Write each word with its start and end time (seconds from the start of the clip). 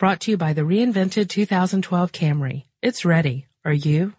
Brought 0.00 0.20
to 0.20 0.30
you 0.30 0.38
by 0.38 0.54
the 0.54 0.62
reinvented 0.62 1.28
2012 1.28 2.10
Camry. 2.10 2.64
It's 2.80 3.04
ready. 3.04 3.46
Are 3.66 3.72
you? 3.74 4.14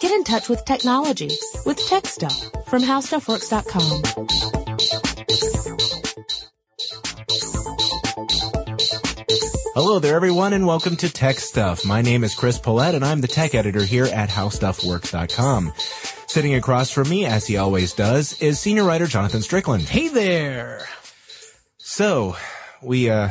Get 0.00 0.12
in 0.12 0.24
touch 0.24 0.48
with 0.48 0.64
technology 0.64 1.28
with 1.66 1.76
Tech 1.86 2.06
Stuff 2.06 2.34
from 2.66 2.80
HowStuffWorks.com. 2.80 4.02
Hello 9.74 9.98
there, 9.98 10.16
everyone, 10.16 10.54
and 10.54 10.66
welcome 10.66 10.96
to 10.96 11.12
Tech 11.12 11.40
Stuff. 11.40 11.84
My 11.84 12.00
name 12.00 12.24
is 12.24 12.34
Chris 12.34 12.58
Pollette, 12.58 12.94
and 12.94 13.04
I'm 13.04 13.20
the 13.20 13.28
tech 13.28 13.54
editor 13.54 13.84
here 13.84 14.06
at 14.06 14.30
HowStuffWorks.com. 14.30 15.74
Sitting 16.26 16.54
across 16.54 16.90
from 16.90 17.10
me, 17.10 17.26
as 17.26 17.46
he 17.46 17.58
always 17.58 17.92
does, 17.92 18.40
is 18.40 18.58
senior 18.58 18.84
writer 18.84 19.06
Jonathan 19.06 19.42
Strickland. 19.42 19.82
Hey 19.82 20.08
there. 20.08 20.86
So, 21.76 22.34
we, 22.82 23.10
uh, 23.10 23.30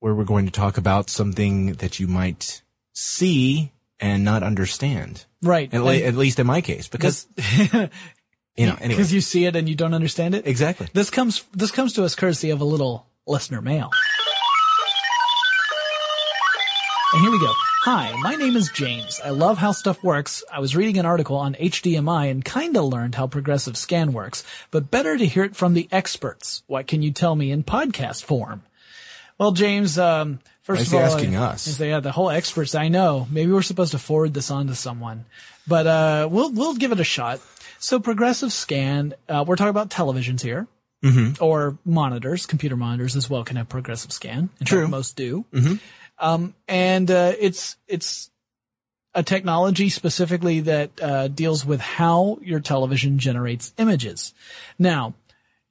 where 0.00 0.14
we're 0.14 0.24
going 0.24 0.46
to 0.46 0.52
talk 0.52 0.76
about 0.76 1.10
something 1.10 1.74
that 1.74 1.98
you 1.98 2.06
might 2.06 2.62
see 2.92 3.72
and 4.00 4.24
not 4.24 4.42
understand. 4.42 5.24
Right. 5.42 5.72
At, 5.72 5.82
le- 5.82 5.96
at 5.96 6.14
least 6.14 6.38
in 6.38 6.46
my 6.46 6.60
case, 6.60 6.88
because, 6.88 7.26
you 7.58 7.66
know, 7.72 7.88
anyway. 8.56 8.88
Because 8.88 9.12
you 9.12 9.20
see 9.20 9.46
it 9.46 9.56
and 9.56 9.68
you 9.68 9.74
don't 9.74 9.94
understand 9.94 10.34
it. 10.34 10.46
Exactly. 10.46 10.88
This 10.92 11.10
comes 11.10 11.44
this 11.52 11.70
comes 11.70 11.94
to 11.94 12.04
us 12.04 12.14
courtesy 12.14 12.50
of 12.50 12.60
a 12.60 12.64
little 12.64 13.06
listener 13.26 13.62
mail. 13.62 13.90
And 17.14 17.22
here 17.22 17.30
we 17.30 17.38
go. 17.38 17.52
Hi, 17.84 18.12
my 18.22 18.34
name 18.34 18.56
is 18.56 18.70
James. 18.74 19.20
I 19.22 19.30
love 19.30 19.58
how 19.58 19.72
stuff 19.72 20.02
works. 20.02 20.42
I 20.50 20.58
was 20.58 20.74
reading 20.74 20.98
an 20.98 21.06
article 21.06 21.36
on 21.36 21.54
HDMI 21.54 22.30
and 22.30 22.44
kinda 22.44 22.82
learned 22.82 23.14
how 23.14 23.26
progressive 23.26 23.76
scan 23.76 24.12
works, 24.12 24.42
but 24.70 24.90
better 24.90 25.16
to 25.16 25.26
hear 25.26 25.44
it 25.44 25.54
from 25.54 25.74
the 25.74 25.86
experts. 25.92 26.62
What 26.66 26.86
can 26.86 27.02
you 27.02 27.12
tell 27.12 27.36
me 27.36 27.50
in 27.50 27.62
podcast 27.62 28.24
form? 28.24 28.62
Well, 29.38 29.52
James, 29.52 29.98
um, 29.98 30.38
first 30.62 30.78
Why 30.80 30.82
is 30.82 30.92
of 30.92 30.98
all, 30.98 31.16
asking 31.16 31.36
I- 31.36 31.44
us? 31.46 31.68
I 31.68 31.70
say, 31.72 31.88
yeah, 31.90 32.00
the 32.00 32.12
whole 32.12 32.30
experts. 32.30 32.74
I 32.74 32.88
know. 32.88 33.26
Maybe 33.30 33.50
we're 33.52 33.62
supposed 33.62 33.92
to 33.92 33.98
forward 33.98 34.32
this 34.34 34.50
on 34.50 34.68
to 34.68 34.74
someone, 34.74 35.24
but 35.66 35.86
uh, 35.86 36.28
we'll 36.30 36.52
we'll 36.52 36.74
give 36.76 36.92
it 36.92 37.00
a 37.00 37.04
shot. 37.04 37.40
So, 37.78 37.98
progressive 38.00 38.52
scan. 38.52 39.14
Uh, 39.28 39.44
we're 39.46 39.56
talking 39.56 39.70
about 39.70 39.90
televisions 39.90 40.40
here, 40.40 40.66
Mm-hmm. 41.04 41.42
or 41.44 41.76
monitors. 41.84 42.46
Computer 42.46 42.76
monitors 42.76 43.14
as 43.16 43.28
well 43.28 43.44
can 43.44 43.56
have 43.56 43.68
progressive 43.68 44.10
scan. 44.12 44.48
In 44.60 44.66
True. 44.66 44.82
fact, 44.82 44.90
most 44.90 45.16
do. 45.16 45.44
Mhm. 45.52 45.80
Um, 46.18 46.54
and 46.68 47.10
uh, 47.10 47.32
it's 47.38 47.76
it's 47.88 48.30
a 49.14 49.22
technology 49.22 49.88
specifically 49.90 50.60
that 50.60 50.90
uh, 51.02 51.28
deals 51.28 51.66
with 51.66 51.80
how 51.80 52.38
your 52.42 52.60
television 52.60 53.18
generates 53.18 53.74
images. 53.78 54.32
Now, 54.78 55.14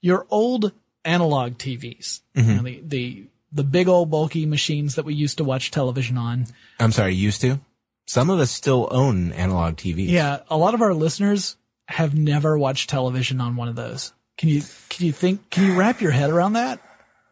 your 0.01 0.27
old 0.29 0.71
analog 1.05 1.53
TVs, 1.57 2.21
you 2.35 2.43
know, 2.43 2.61
the 2.61 2.81
the 2.85 3.25
the 3.53 3.63
big 3.63 3.87
old 3.87 4.09
bulky 4.09 4.45
machines 4.45 4.95
that 4.95 5.05
we 5.05 5.13
used 5.13 5.37
to 5.37 5.43
watch 5.43 5.71
television 5.71 6.17
on. 6.17 6.47
I'm 6.79 6.91
sorry, 6.91 7.13
used 7.13 7.41
to? 7.41 7.59
Some 8.07 8.29
of 8.29 8.39
us 8.39 8.51
still 8.51 8.87
own 8.91 9.31
analog 9.33 9.75
TVs. 9.77 10.09
Yeah, 10.09 10.39
a 10.49 10.57
lot 10.57 10.73
of 10.73 10.81
our 10.81 10.93
listeners 10.93 11.55
have 11.87 12.13
never 12.15 12.57
watched 12.57 12.89
television 12.89 13.39
on 13.39 13.55
one 13.55 13.67
of 13.69 13.75
those. 13.75 14.13
Can 14.37 14.49
you 14.49 14.61
can 14.89 15.05
you 15.05 15.11
think? 15.11 15.49
Can 15.49 15.65
you 15.65 15.75
wrap 15.75 16.01
your 16.01 16.11
head 16.11 16.29
around 16.29 16.53
that? 16.53 16.79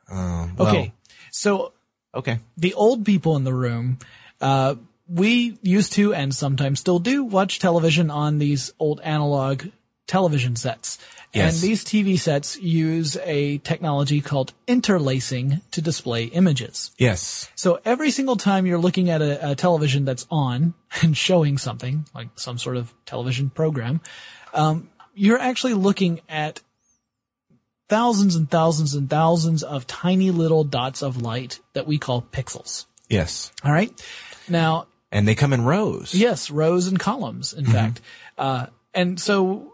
Um, 0.09 0.55
well, 0.55 0.69
Okay, 0.69 0.93
so 1.31 1.73
Okay. 2.13 2.39
the 2.57 2.73
old 2.75 3.05
people 3.05 3.35
in 3.37 3.43
the 3.43 3.53
room, 3.53 3.97
uh, 4.39 4.75
we 5.07 5.57
used 5.61 5.93
to 5.93 6.13
and 6.13 6.33
sometimes 6.35 6.79
still 6.79 6.99
do 6.99 7.23
watch 7.23 7.59
television 7.59 8.09
on 8.11 8.37
these 8.37 8.71
old 8.79 9.01
analog 9.01 9.65
television 10.11 10.55
sets. 10.57 10.97
Yes. 11.33 11.53
And 11.53 11.69
these 11.69 11.85
TV 11.85 12.19
sets 12.19 12.57
use 12.59 13.15
a 13.23 13.59
technology 13.59 14.19
called 14.19 14.51
interlacing 14.67 15.61
to 15.71 15.81
display 15.81 16.25
images. 16.25 16.91
Yes. 16.97 17.49
So 17.55 17.79
every 17.85 18.11
single 18.11 18.35
time 18.35 18.65
you're 18.65 18.77
looking 18.77 19.09
at 19.09 19.21
a, 19.21 19.51
a 19.51 19.55
television 19.55 20.03
that's 20.03 20.27
on 20.29 20.73
and 21.01 21.15
showing 21.15 21.57
something, 21.57 22.05
like 22.13 22.27
some 22.35 22.57
sort 22.57 22.75
of 22.75 22.93
television 23.05 23.49
program, 23.49 24.01
um, 24.53 24.89
you're 25.15 25.39
actually 25.39 25.73
looking 25.73 26.19
at 26.27 26.59
thousands 27.87 28.35
and 28.35 28.49
thousands 28.49 28.93
and 28.93 29.09
thousands 29.09 29.63
of 29.63 29.87
tiny 29.87 30.31
little 30.31 30.65
dots 30.65 31.01
of 31.01 31.21
light 31.21 31.59
that 31.73 31.87
we 31.87 31.97
call 31.97 32.21
pixels. 32.21 32.85
Yes. 33.09 33.51
All 33.63 33.71
right. 33.71 33.91
Now, 34.49 34.87
And 35.13 35.25
they 35.27 35.35
come 35.35 35.53
in 35.53 35.63
rows. 35.63 36.13
yes, 36.13 36.49
rows 36.51 36.87
and 36.87 36.99
columns, 36.99 37.53
in 37.53 37.65
fact. 37.65 38.01
Uh, 38.37 38.67
and 38.93 39.19
so 39.19 39.70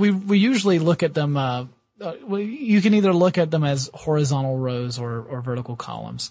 we, 0.00 0.10
we 0.10 0.38
usually 0.38 0.78
look 0.78 1.02
at 1.02 1.14
them, 1.14 1.36
uh, 1.36 1.66
uh, 2.00 2.14
you 2.36 2.80
can 2.80 2.94
either 2.94 3.12
look 3.12 3.36
at 3.38 3.50
them 3.50 3.62
as 3.62 3.90
horizontal 3.92 4.56
rows 4.56 4.98
or, 4.98 5.20
or 5.20 5.42
vertical 5.42 5.76
columns. 5.76 6.30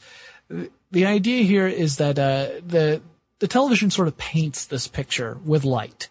The 0.92 1.06
idea 1.06 1.44
here 1.44 1.68
is 1.68 1.98
that, 1.98 2.18
uh, 2.18 2.60
the, 2.66 3.02
the 3.38 3.48
television 3.48 3.92
sort 3.92 4.08
of 4.08 4.18
paints 4.18 4.66
this 4.66 4.88
picture 4.88 5.38
with 5.46 5.64
light. 5.64 6.10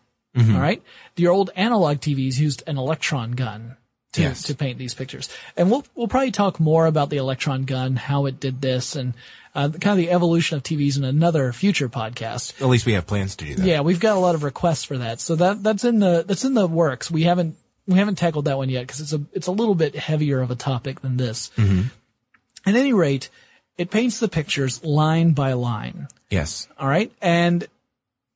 All 0.54 0.60
right. 0.60 0.80
Your 1.16 1.32
old 1.32 1.50
analog 1.56 1.96
TVs 1.98 2.38
used 2.38 2.62
an 2.68 2.78
electron 2.78 3.32
gun 3.32 3.76
to, 4.12 4.20
Yes. 4.22 4.44
to 4.44 4.54
paint 4.54 4.78
these 4.78 4.94
pictures. 4.94 5.28
And 5.56 5.68
we'll, 5.68 5.84
we'll 5.96 6.06
probably 6.06 6.30
talk 6.30 6.60
more 6.60 6.86
about 6.86 7.10
the 7.10 7.16
electron 7.16 7.64
gun, 7.64 7.96
how 7.96 8.26
it 8.26 8.38
did 8.38 8.60
this 8.60 8.94
and, 8.94 9.14
uh, 9.58 9.68
kind 9.70 9.86
of 9.86 9.96
the 9.96 10.12
evolution 10.12 10.56
of 10.56 10.62
TVs 10.62 10.96
in 10.96 11.02
another 11.04 11.52
future 11.52 11.88
podcast. 11.88 12.60
At 12.62 12.68
least 12.68 12.86
we 12.86 12.92
have 12.92 13.08
plans 13.08 13.34
to 13.36 13.44
do 13.44 13.56
that. 13.56 13.66
Yeah, 13.66 13.80
we've 13.80 13.98
got 13.98 14.16
a 14.16 14.20
lot 14.20 14.36
of 14.36 14.44
requests 14.44 14.84
for 14.84 14.98
that. 14.98 15.20
So 15.20 15.34
that, 15.34 15.64
that's 15.64 15.84
in 15.84 15.98
the, 15.98 16.24
that's 16.26 16.44
in 16.44 16.54
the 16.54 16.68
works. 16.68 17.10
We 17.10 17.24
haven't, 17.24 17.56
we 17.86 17.98
haven't 17.98 18.18
tackled 18.18 18.44
that 18.44 18.56
one 18.56 18.68
yet 18.68 18.82
because 18.82 19.00
it's 19.00 19.12
a, 19.12 19.20
it's 19.32 19.48
a 19.48 19.52
little 19.52 19.74
bit 19.74 19.96
heavier 19.96 20.40
of 20.40 20.52
a 20.52 20.54
topic 20.54 21.00
than 21.00 21.16
this. 21.16 21.50
At 21.58 22.76
any 22.76 22.92
rate, 22.92 23.30
it 23.76 23.90
paints 23.90 24.20
the 24.20 24.28
pictures 24.28 24.84
line 24.84 25.32
by 25.32 25.54
line. 25.54 26.06
Yes. 26.30 26.68
All 26.78 26.88
right. 26.88 27.10
And 27.20 27.66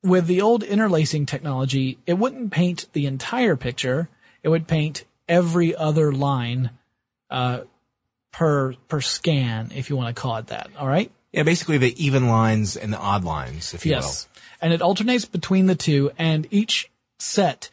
with 0.03 0.27
the 0.27 0.43
old 0.43 0.65
interlacing 0.65 1.27
technology, 1.27 1.99
it 2.05 2.15
wouldn't 2.15 2.51
paint 2.51 2.87
the 2.95 3.07
entire 3.07 3.55
picture. 3.55 4.09
It 4.43 4.49
would 4.49 4.67
paint 4.67 5.05
every 5.29 5.77
other 5.77 6.13
line, 6.13 6.71
uh, 7.31 7.61
per, 8.33 8.75
per 8.89 9.01
scan, 9.01 9.71
if 9.75 9.91
you 9.91 9.97
want 9.97 10.15
to 10.15 10.21
call 10.21 10.37
it 10.37 10.49
that. 10.49 10.71
All 10.79 10.89
right. 10.89 11.11
Yeah, 11.33 11.45
basically 11.45 11.79
the 11.79 12.05
even 12.05 12.29
lines 12.29 12.77
and 12.77 12.93
the 12.93 12.99
odd 12.99 13.25
lines, 13.25 13.75
if 13.75 13.87
you 13.87 13.93
will. 13.93 14.01
Yes. 14.01 14.29
And 14.61 14.73
it 14.73 14.83
alternates 14.83 15.25
between 15.25 15.67
the 15.67 15.75
two 15.75 16.11
and 16.19 16.47
each 16.51 16.91
set 17.19 17.71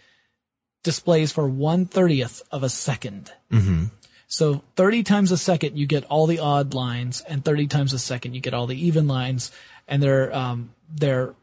displays 0.84 1.32
for 1.32 1.48
one 1.48 1.86
thirtieth 1.86 2.42
of 2.52 2.64
a 2.64 2.70
second. 2.70 3.32
Mm-hmm. 3.52 3.86
So 4.28 4.62
30 4.76 5.04
times 5.04 5.32
a 5.32 5.38
second 5.38 5.76
you 5.76 5.88
get 5.88 6.06
all 6.06 6.28
the 6.28 6.40
odd 6.40 6.76
lines 6.76 7.22
and 7.22 7.44
30 7.44 7.66
times 7.66 7.94
a 7.94 8.00
second 8.00 8.36
you 8.36 8.42
get 8.42 8.54
all 8.54 8.68
the 8.68 8.80
even 8.86 9.08
lines 9.08 9.52
and 9.88 10.04
they're, 10.04 10.34
um, 10.34 10.70
they're 10.94 11.34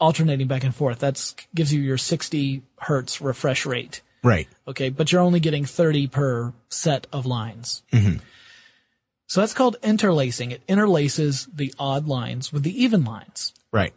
alternating 0.00 0.46
back 0.46 0.64
and 0.64 0.74
forth. 0.74 1.00
That 1.00 1.34
gives 1.54 1.72
you 1.72 1.82
your 1.82 1.98
60 1.98 2.62
hertz 2.78 3.20
refresh 3.20 3.66
rate. 3.66 4.00
Right. 4.22 4.48
Okay. 4.66 4.88
But 4.88 5.12
you're 5.12 5.20
only 5.20 5.40
getting 5.40 5.66
30 5.66 6.06
per 6.06 6.54
set 6.70 7.06
of 7.12 7.26
lines. 7.26 7.82
So 9.30 9.40
that's 9.40 9.54
called 9.54 9.76
interlacing. 9.80 10.50
It 10.50 10.66
interlaces 10.66 11.46
the 11.54 11.72
odd 11.78 12.08
lines 12.08 12.52
with 12.52 12.64
the 12.64 12.82
even 12.82 13.04
lines. 13.04 13.54
Right. 13.70 13.92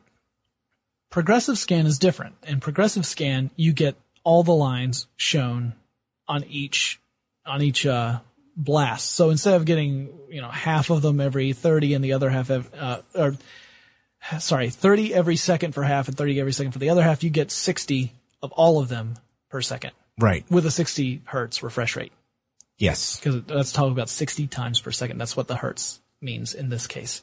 Progressive 1.10 1.58
scan 1.58 1.88
is 1.88 1.98
different. 1.98 2.36
In 2.44 2.60
progressive 2.60 3.04
scan, 3.04 3.50
you 3.56 3.74
get 3.74 3.96
all 4.24 4.44
the 4.44 4.54
lines 4.54 5.08
shown 5.16 5.74
on 6.28 6.44
each, 6.44 7.00
on 7.48 7.64
each, 7.64 7.84
uh, 7.84 8.20
blast. 8.56 9.10
So 9.14 9.32
instead 9.32 9.56
of 9.56 9.66
getting, 9.66 10.14
you 10.30 10.40
know, 10.40 10.50
half 10.52 10.92
of 10.92 11.02
them 11.02 11.20
every 11.20 11.54
30 11.54 11.96
and 11.96 12.04
the 12.06 12.14
other 12.14 12.30
half, 12.30 12.52
ev- 12.52 12.70
uh, 12.78 13.02
or, 13.16 13.36
sorry, 14.38 14.70
30 14.70 15.16
every 15.16 15.36
second 15.36 15.72
for 15.72 15.82
half 15.82 16.08
and 16.10 16.16
30 16.16 16.40
every 16.42 16.54
second 16.54 16.74
for 16.74 16.80
the 16.80 16.92
other 16.92 17.02
half, 17.02 17.24
you 17.24 17.32
get 17.32 17.50
60 17.50 18.14
of 18.44 18.52
all 18.52 18.80
of 18.80 18.88
them 18.88 19.16
per 19.50 19.62
second 19.62 19.94
Right. 20.20 20.46
with 20.52 20.68
a 20.68 20.72
60 20.72 21.24
hertz 21.26 21.64
refresh 21.64 21.96
rate. 21.96 22.14
Yes. 22.78 23.19
Because 23.19 23.44
let's 23.50 23.72
talk 23.72 23.91
about 23.91 24.09
60 24.09 24.47
times 24.47 24.81
per 24.81 24.91
second. 24.91 25.17
That's 25.17 25.38
what 25.38 25.47
the 25.47 25.56
hertz 25.56 26.01
means 26.22 26.53
in 26.53 26.69
this 26.69 26.88
case. 26.88 27.22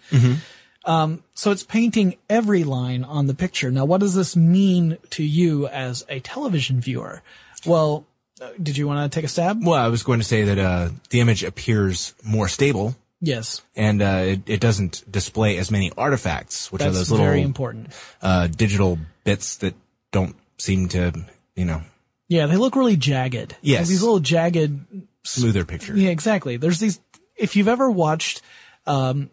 Um, 0.85 1.23
so 1.35 1.51
it's 1.51 1.63
painting 1.63 2.17
every 2.29 2.65
line 2.65 3.05
on 3.05 3.27
the 3.27 3.35
picture. 3.35 3.71
Now, 3.71 3.85
what 3.85 4.01
does 4.01 4.15
this 4.15 4.35
mean 4.37 4.97
to 5.11 5.23
you 5.23 5.67
as 5.69 6.07
a 6.09 6.21
television 6.21 6.81
viewer? 6.81 7.23
Well, 7.67 8.07
uh, 8.41 8.51
did 8.63 8.79
you 8.79 8.87
want 8.87 9.11
to 9.11 9.15
take 9.15 9.25
a 9.25 9.29
stab? 9.29 9.63
Well, 9.63 9.79
I 9.79 9.89
was 9.89 10.03
going 10.03 10.21
to 10.21 10.25
say 10.25 10.45
that 10.45 10.59
uh, 10.59 10.89
the 11.11 11.21
image 11.21 11.45
appears 11.45 12.15
more 12.25 12.49
stable 12.49 12.97
Yes, 13.23 13.61
and 13.77 14.01
uh, 14.01 14.23
it, 14.25 14.41
it 14.49 14.61
doesn't 14.61 15.05
display 15.11 15.59
as 15.59 15.71
many 15.71 15.93
artifacts, 15.99 16.73
which 16.73 16.81
are 16.81 16.91
those 16.91 17.11
little 17.11 17.27
very 17.27 17.43
important. 17.43 17.93
uh, 18.23 18.47
digital 18.47 18.99
bits 19.25 19.57
that 19.57 19.75
don't 20.11 20.35
seem 20.57 20.89
to, 20.89 21.13
you 21.55 21.67
know, 21.67 21.83
Yeah, 22.29 22.47
they 22.47 22.57
look 22.57 22.77
really 22.77 22.97
jagged. 22.97 23.57
Yes. 23.61 23.81
Like 23.81 23.89
these 23.89 24.03
little 24.03 24.21
jagged 24.21 24.81
smoother 25.25 25.65
picture. 25.65 25.97
Yeah, 25.97 26.11
exactly. 26.11 26.57
There's 26.57 26.81
these, 26.81 27.01
if 27.37 27.57
you've 27.57 27.69
ever 27.69 27.91
watched, 27.91 28.43
um, 28.87 29.31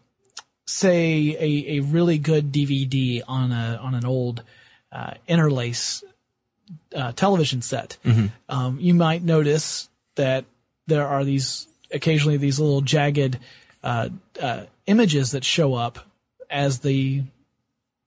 say 0.66 1.36
a, 1.40 1.78
a 1.78 1.80
really 1.82 2.18
good 2.18 2.52
DVD 2.52 3.22
on 3.28 3.52
a, 3.52 3.80
on 3.82 3.96
an 3.96 4.06
old, 4.06 4.44
uh, 4.92 5.14
interlace, 5.28 6.04
uh, 6.96 7.12
television 7.14 7.62
set, 7.62 7.98
um, 8.50 8.78
you 8.80 8.94
might 8.94 9.24
notice 9.24 9.90
that 10.16 10.46
there 10.88 11.08
are 11.08 11.24
these, 11.24 11.68
occasionally 11.92 12.38
these 12.38 12.60
little 12.60 12.82
jagged, 12.82 13.40
uh, 13.84 14.10
uh, 14.42 14.64
images 14.88 15.32
that 15.32 15.44
show 15.44 15.74
up 15.74 16.00
as 16.50 16.80
the 16.80 17.24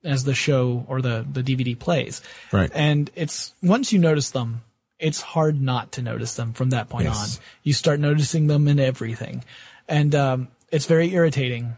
as 0.04 0.24
the 0.24 0.34
show 0.34 0.84
or 0.88 1.02
the 1.02 1.26
the 1.30 1.42
DVD 1.42 1.78
plays. 1.78 2.22
Right. 2.52 2.70
And 2.74 3.10
it's 3.14 3.52
once 3.62 3.92
you 3.92 3.98
notice 3.98 4.30
them, 4.30 4.62
it's 5.00 5.20
hard 5.22 5.60
not 5.60 5.92
to 5.92 6.02
notice 6.02 6.34
them 6.34 6.52
from 6.52 6.70
that 6.70 6.88
point 6.88 7.06
Yes. 7.06 7.38
on. 7.38 7.42
You 7.62 7.72
start 7.72 7.98
noticing 8.00 8.46
them 8.46 8.68
in 8.68 8.78
everything, 8.78 9.44
and 9.88 10.14
um, 10.14 10.48
it's 10.70 10.86
very 10.86 11.12
irritating. 11.12 11.76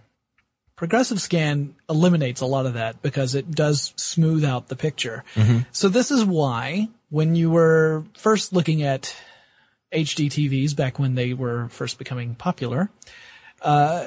Progressive 0.76 1.20
scan 1.20 1.76
eliminates 1.88 2.40
a 2.40 2.46
lot 2.46 2.66
of 2.66 2.74
that 2.74 3.00
because 3.02 3.34
it 3.36 3.50
does 3.52 3.92
smooth 3.96 4.44
out 4.44 4.66
the 4.68 4.74
picture. 4.76 5.22
So 5.70 5.88
this 5.88 6.10
is 6.10 6.24
why 6.24 6.88
when 7.10 7.36
you 7.36 7.50
were 7.50 8.04
first 8.18 8.52
looking 8.52 8.82
at 8.82 9.14
HD 9.92 10.26
TVs 10.28 10.74
back 10.74 10.98
when 10.98 11.14
they 11.14 11.34
were 11.34 11.68
first 11.68 11.98
becoming 11.98 12.34
popular, 12.34 12.90
uh, 13.60 14.06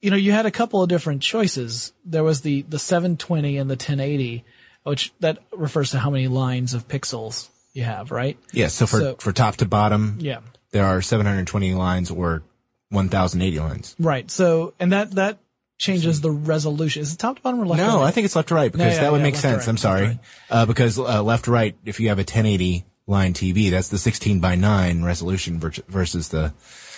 you 0.00 0.10
know, 0.10 0.16
you 0.16 0.30
had 0.32 0.46
a 0.46 0.50
couple 0.50 0.82
of 0.82 0.88
different 0.88 1.22
choices. 1.22 1.92
There 2.04 2.22
was 2.22 2.42
the, 2.42 2.62
the 2.62 2.78
720 2.78 3.56
and 3.56 3.68
the 3.70 3.74
1080, 3.74 4.44
which 4.84 5.12
that 5.20 5.38
refers 5.52 5.90
to 5.92 5.98
how 5.98 6.10
many 6.10 6.28
lines 6.28 6.74
of 6.74 6.86
pixels 6.86 7.48
you 7.72 7.84
have, 7.84 8.10
right? 8.10 8.38
Yeah. 8.52 8.68
So 8.68 8.86
for, 8.86 8.98
So- 9.00 9.14
for 9.18 9.32
top 9.32 9.56
to 9.56 9.66
bottom, 9.66 10.16
Yeah. 10.20 10.40
there 10.70 10.84
are 10.86 11.02
720 11.02 11.74
lines 11.74 12.10
or 12.10 12.42
1080 12.90 13.58
lines. 13.60 13.96
Right. 13.98 14.30
So, 14.30 14.74
and 14.78 14.92
that, 14.92 15.12
that 15.12 15.38
changes 15.78 16.20
the 16.20 16.30
resolution. 16.30 17.02
Is 17.02 17.14
it 17.14 17.18
top 17.18 17.36
to 17.36 17.42
bottom 17.42 17.60
or 17.60 17.66
left 17.66 17.80
to 17.80 17.86
No, 17.86 17.98
right? 18.00 18.06
I 18.06 18.10
think 18.10 18.24
it's 18.26 18.36
left 18.36 18.48
to 18.48 18.54
right 18.54 18.70
because 18.70 18.94
yeah, 18.94 19.00
that 19.00 19.12
would 19.12 19.18
yeah, 19.18 19.22
make 19.24 19.36
sense. 19.36 19.60
right, 19.62 19.68
I'm 19.68 19.76
sorry. 19.76 20.06
right. 20.06 20.18
Uh, 20.50 20.66
because 20.66 20.98
uh, 20.98 21.22
left 21.22 21.46
to 21.46 21.50
right, 21.50 21.74
if 21.84 21.98
you 22.00 22.08
have 22.10 22.18
a 22.18 22.22
1080 22.22 22.84
line 23.06 23.32
TV, 23.32 23.70
that's 23.70 23.88
the 23.88 23.98
16 23.98 24.40
by 24.40 24.54
9 24.54 25.02
resolution 25.02 25.58
versus 25.58 26.28
the 26.28 26.52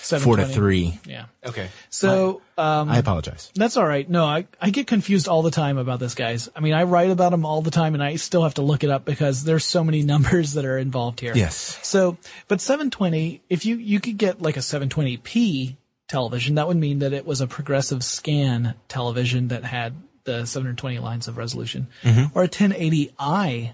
4 0.04 0.36
to 0.36 0.46
3. 0.46 0.98
Yeah. 1.06 1.26
Okay. 1.44 1.68
So, 1.90 2.42
um, 2.58 2.90
I 2.90 2.98
apologize. 2.98 3.50
That's 3.54 3.76
all 3.76 3.86
right. 3.86 4.08
No, 4.08 4.24
I, 4.24 4.46
I 4.60 4.70
get 4.70 4.86
confused 4.86 5.28
all 5.28 5.42
the 5.42 5.50
time 5.50 5.78
about 5.78 6.00
this, 6.00 6.14
guys. 6.14 6.48
I 6.54 6.60
mean, 6.60 6.72
I 6.72 6.84
write 6.84 7.10
about 7.10 7.30
them 7.30 7.44
all 7.44 7.62
the 7.62 7.70
time 7.70 7.94
and 7.94 8.02
I 8.02 8.16
still 8.16 8.42
have 8.42 8.54
to 8.54 8.62
look 8.62 8.84
it 8.84 8.90
up 8.90 9.04
because 9.04 9.44
there's 9.44 9.64
so 9.64 9.82
many 9.84 10.02
numbers 10.14 10.54
that 10.54 10.64
are 10.64 10.78
involved 10.78 11.20
here. 11.20 11.32
Yes. 11.34 11.78
So, 11.82 12.18
but 12.48 12.60
720, 12.60 13.42
if 13.48 13.64
you, 13.66 13.76
you 13.76 14.00
could 14.00 14.18
get 14.18 14.40
like 14.40 14.56
a 14.56 14.60
720p 14.60 15.76
television, 16.08 16.56
that 16.56 16.68
would 16.68 16.76
mean 16.76 17.00
that 17.00 17.12
it 17.12 17.26
was 17.26 17.40
a 17.40 17.46
progressive 17.46 18.04
scan 18.04 18.74
television 18.88 19.48
that 19.48 19.64
had 19.64 19.94
the 20.24 20.46
720 20.46 20.98
lines 20.98 21.28
of 21.28 21.36
resolution 21.36 21.88
or 22.34 22.44
a 22.44 22.48
1080i 22.48 23.72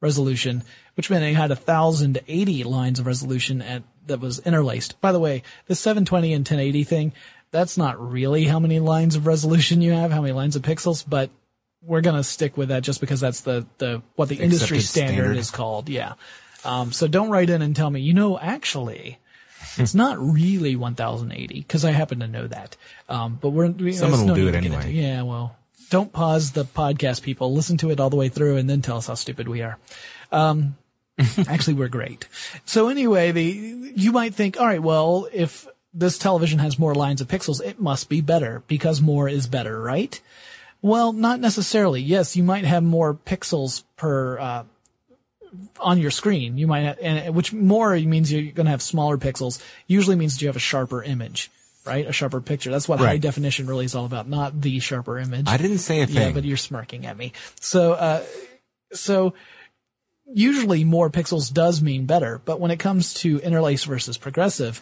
resolution, 0.00 0.62
which 0.94 1.10
meant 1.10 1.24
it 1.24 1.34
had 1.34 1.50
1080 1.50 2.64
lines 2.64 2.98
of 2.98 3.06
resolution 3.06 3.62
at, 3.62 3.82
that 4.06 4.20
was 4.20 4.38
interlaced. 4.40 5.00
By 5.00 5.12
the 5.12 5.20
way, 5.20 5.42
the 5.66 5.74
720 5.74 6.32
and 6.32 6.40
1080 6.40 6.84
thing, 6.84 7.12
that's 7.50 7.76
not 7.76 8.00
really 8.00 8.44
how 8.44 8.58
many 8.58 8.78
lines 8.78 9.16
of 9.16 9.26
resolution 9.26 9.82
you 9.82 9.92
have, 9.92 10.10
how 10.10 10.22
many 10.22 10.32
lines 10.32 10.56
of 10.56 10.62
pixels, 10.62 11.04
but 11.06 11.30
we're 11.82 12.00
going 12.00 12.16
to 12.16 12.24
stick 12.24 12.56
with 12.56 12.68
that 12.68 12.82
just 12.82 13.00
because 13.00 13.20
that's 13.20 13.40
the, 13.40 13.66
the, 13.78 14.02
what 14.16 14.28
the 14.28 14.36
industry 14.36 14.80
standard, 14.80 15.14
standard. 15.14 15.36
is 15.36 15.50
called. 15.50 15.88
Yeah. 15.88 16.14
Um, 16.64 16.92
so 16.92 17.06
don't 17.06 17.30
write 17.30 17.50
in 17.50 17.62
and 17.62 17.74
tell 17.74 17.90
me, 17.90 18.00
you 18.00 18.12
know, 18.12 18.38
actually, 18.38 19.18
it's 19.76 19.94
not 19.94 20.18
really 20.18 20.76
1080 20.76 21.54
because 21.54 21.84
I 21.84 21.92
happen 21.92 22.20
to 22.20 22.28
know 22.28 22.46
that. 22.46 22.76
Um, 23.08 23.38
but 23.40 23.50
we're, 23.50 23.68
we, 23.68 23.92
Someone 23.92 24.20
will 24.20 24.26
no 24.28 24.34
do 24.34 24.48
it 24.48 24.54
anyway. 24.54 24.92
Yeah, 24.92 25.22
well, 25.22 25.56
don't 25.90 26.12
pause 26.12 26.52
the 26.52 26.64
podcast, 26.64 27.22
people. 27.22 27.52
Listen 27.54 27.76
to 27.78 27.90
it 27.90 28.00
all 28.00 28.10
the 28.10 28.16
way 28.16 28.28
through 28.28 28.56
and 28.56 28.68
then 28.68 28.82
tell 28.82 28.98
us 28.98 29.06
how 29.06 29.14
stupid 29.14 29.48
we 29.48 29.62
are. 29.62 29.78
Um, 30.30 30.76
actually, 31.48 31.74
we're 31.74 31.88
great. 31.88 32.28
So 32.64 32.88
anyway, 32.88 33.32
the, 33.32 33.92
you 33.94 34.12
might 34.12 34.34
think, 34.34 34.58
all 34.58 34.66
right, 34.66 34.82
well, 34.82 35.28
if 35.32 35.66
this 35.92 36.18
television 36.18 36.58
has 36.58 36.78
more 36.78 36.94
lines 36.94 37.20
of 37.20 37.28
pixels, 37.28 37.64
it 37.64 37.80
must 37.80 38.08
be 38.08 38.20
better 38.20 38.62
because 38.68 39.00
more 39.00 39.28
is 39.28 39.46
better, 39.46 39.80
right? 39.80 40.20
Well, 40.82 41.12
not 41.12 41.40
necessarily. 41.40 42.00
Yes, 42.00 42.36
you 42.36 42.42
might 42.42 42.64
have 42.64 42.82
more 42.82 43.14
pixels 43.14 43.82
per, 43.96 44.38
uh, 44.38 44.64
on 45.78 45.98
your 45.98 46.10
screen. 46.10 46.58
You 46.58 46.66
might 46.66 46.80
have, 46.80 46.98
and 47.00 47.34
which 47.34 47.52
more 47.52 47.94
means 47.96 48.32
you're 48.32 48.52
going 48.52 48.66
to 48.66 48.70
have 48.70 48.82
smaller 48.82 49.18
pixels. 49.18 49.62
Usually 49.86 50.16
means 50.16 50.40
you 50.40 50.48
have 50.48 50.56
a 50.56 50.60
sharper 50.60 51.02
image, 51.02 51.50
right? 51.84 52.06
A 52.06 52.12
sharper 52.12 52.40
picture. 52.40 52.70
That's 52.70 52.88
what 52.88 52.98
high 53.00 53.18
definition 53.18 53.66
really 53.66 53.84
is 53.84 53.94
all 53.94 54.06
about, 54.06 54.28
not 54.28 54.60
the 54.60 54.78
sharper 54.78 55.18
image. 55.18 55.48
I 55.48 55.56
didn't 55.56 55.78
say 55.78 56.02
a 56.02 56.06
thing. 56.06 56.16
Yeah, 56.16 56.32
but 56.32 56.44
you're 56.44 56.56
smirking 56.56 57.04
at 57.06 57.16
me. 57.16 57.32
So, 57.60 57.92
uh, 57.92 58.22
so 58.92 59.34
usually 60.32 60.84
more 60.84 61.10
pixels 61.10 61.52
does 61.52 61.82
mean 61.82 62.06
better, 62.06 62.40
but 62.44 62.60
when 62.60 62.70
it 62.70 62.78
comes 62.78 63.14
to 63.14 63.38
interlace 63.40 63.84
versus 63.84 64.18
progressive, 64.18 64.78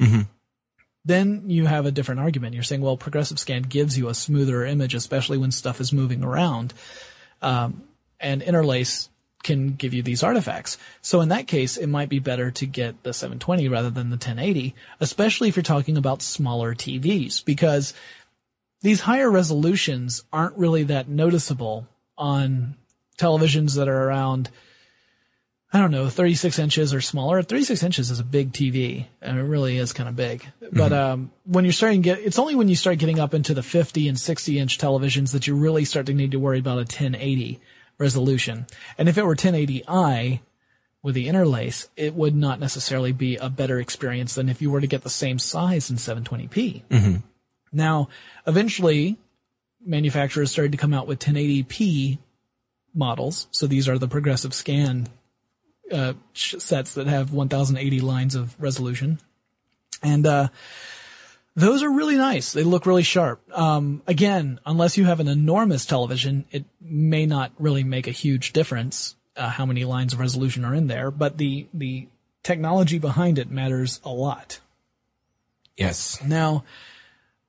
then 1.05 1.45
you 1.49 1.67
have 1.67 1.87
a 1.87 1.91
different 1.91 2.21
argument. 2.21 2.55
You're 2.55 2.63
saying, 2.63 2.83
well, 2.83 2.97
progressive 2.97 3.39
scan 3.39 3.63
gives 3.63 3.97
you 3.97 4.09
a 4.09 4.15
smoother 4.15 4.65
image, 4.65 4.95
especially 4.95 5.39
when 5.39 5.51
stuff 5.51 5.81
is 5.81 5.93
moving 5.93 6.23
around. 6.23 6.75
Um, 7.41 7.83
and 8.21 8.43
interlace 8.43 9.09
can 9.43 9.75
give 9.75 9.95
you 9.95 10.03
these 10.03 10.23
artifacts. 10.23 10.77
So 11.01 11.21
in 11.21 11.29
that 11.29 11.47
case, 11.47 11.77
it 11.77 11.87
might 11.87 12.09
be 12.09 12.19
better 12.19 12.51
to 12.51 12.67
get 12.67 13.03
the 13.05 13.13
720 13.13 13.69
rather 13.69 13.91
than 13.91 14.11
the 14.11 14.15
1080, 14.15 14.75
especially 15.01 15.49
if 15.49 15.57
you're 15.57 15.63
talking 15.63 15.97
about 15.97 16.23
smaller 16.23 16.75
TVs, 16.75 17.45
because 17.45 17.95
these 18.83 19.01
higher 19.01 19.31
resolutions 19.31 20.25
aren't 20.33 20.57
really 20.57 20.85
that 20.85 21.09
noticeable 21.09 21.87
on 22.17 22.77
televisions 23.19 23.77
that 23.77 23.89
are 23.89 24.05
around, 24.09 24.51
I 25.71 25.81
don't 25.81 25.91
know, 25.91 26.09
36 26.09 26.59
inches 26.59 26.95
or 26.95 27.03
smaller. 27.03 27.43
36 27.43 27.83
inches 27.83 28.11
is 28.11 28.21
a 28.21 28.25
big 28.25 28.53
TV, 28.53 29.07
and 29.21 29.39
uh, 29.39 29.43
it 29.43 29.45
really 29.45 29.77
is 29.77 29.93
kind 29.93 30.09
of 30.09 30.17
big. 30.17 30.47
But 30.61 30.93
mm-hmm. 30.93 30.95
um, 30.95 31.31
when 31.45 31.65
you're 31.67 31.73
starting 31.73 32.03
to 32.03 32.09
get, 32.09 32.21
it's 32.21 32.39
only 32.39 32.55
when 32.55 32.69
you 32.69 32.77
start 32.77 32.99
getting 32.99 33.21
up 33.21 33.35
into 33.35 33.53
the 33.53 33.63
50 33.63 34.09
and 34.09 34.19
60 34.19 34.59
inch 34.59 34.79
televisions 34.79 35.33
that 35.33 35.47
you 35.47 35.55
really 35.55 35.85
start 35.85 36.07
to 36.07 36.15
need 36.15 36.31
to 36.31 36.39
worry 36.39 36.59
about 36.59 36.79
a 36.79 36.89
1080 36.89 37.61
resolution. 37.99 38.67
And 38.97 39.11
if 39.11 39.19
it 39.19 39.25
were 39.25 39.37
1080i 39.37 40.41
with 41.03 41.15
the 41.15 41.29
interlace, 41.29 41.89
it 41.97 42.15
would 42.15 42.35
not 42.35 42.61
necessarily 42.61 43.13
be 43.13 43.37
a 43.37 43.51
better 43.51 43.79
experience 43.79 44.35
than 44.35 44.49
if 44.49 44.63
you 44.63 44.71
were 44.71 44.81
to 44.81 44.87
get 44.87 45.03
the 45.03 45.11
same 45.11 45.39
size 45.39 45.91
in 45.91 45.97
720p. 45.97 46.83
Mm-hmm. 46.89 47.17
Now, 47.73 48.09
eventually, 48.47 49.19
manufacturers 49.85 50.51
started 50.51 50.73
to 50.73 50.79
come 50.79 50.95
out 50.95 51.07
with 51.07 51.19
1080p 51.19 52.19
models. 52.95 53.49
So 53.51 53.67
these 53.67 53.87
are 53.87 53.99
the 53.99 54.09
progressive 54.09 54.55
scan 54.55 55.09
uh, 55.93 56.15
sets 56.35 56.95
that 56.95 57.07
have 57.07 57.33
1080 57.33 58.01
lines 58.01 58.35
of 58.35 58.61
resolution. 58.61 59.19
And 60.03 60.27
uh, 60.27 60.49
those 61.57 61.83
are 61.83 61.91
really 61.91 62.17
nice. 62.17 62.53
They 62.53 62.63
look 62.63 62.87
really 62.87 63.03
sharp. 63.03 63.41
Um, 63.53 64.03
again, 64.07 64.61
unless 64.65 64.97
you 64.97 65.05
have 65.07 65.21
an 65.21 65.29
enormous 65.29 65.87
television, 65.87 66.45
it 66.51 66.65
may 66.81 67.27
not 67.27 67.53
really 67.59 67.85
make 67.85 68.07
a 68.07 68.13
huge 68.13 68.53
difference 68.53 69.17
uh, 69.37 69.49
how 69.49 69.67
many 69.67 69.85
lines 69.85 70.13
of 70.13 70.21
resolution 70.21 70.65
are 70.65 70.75
in 70.75 70.87
there. 70.89 71.11
But 71.11 71.39
the 71.39 71.67
the 71.73 72.09
technology 72.43 72.99
behind 72.99 73.39
it 73.39 73.51
matters 73.51 74.01
a 74.05 74.11
lot. 74.11 74.61
yes. 75.77 76.23
Now, 76.25 76.65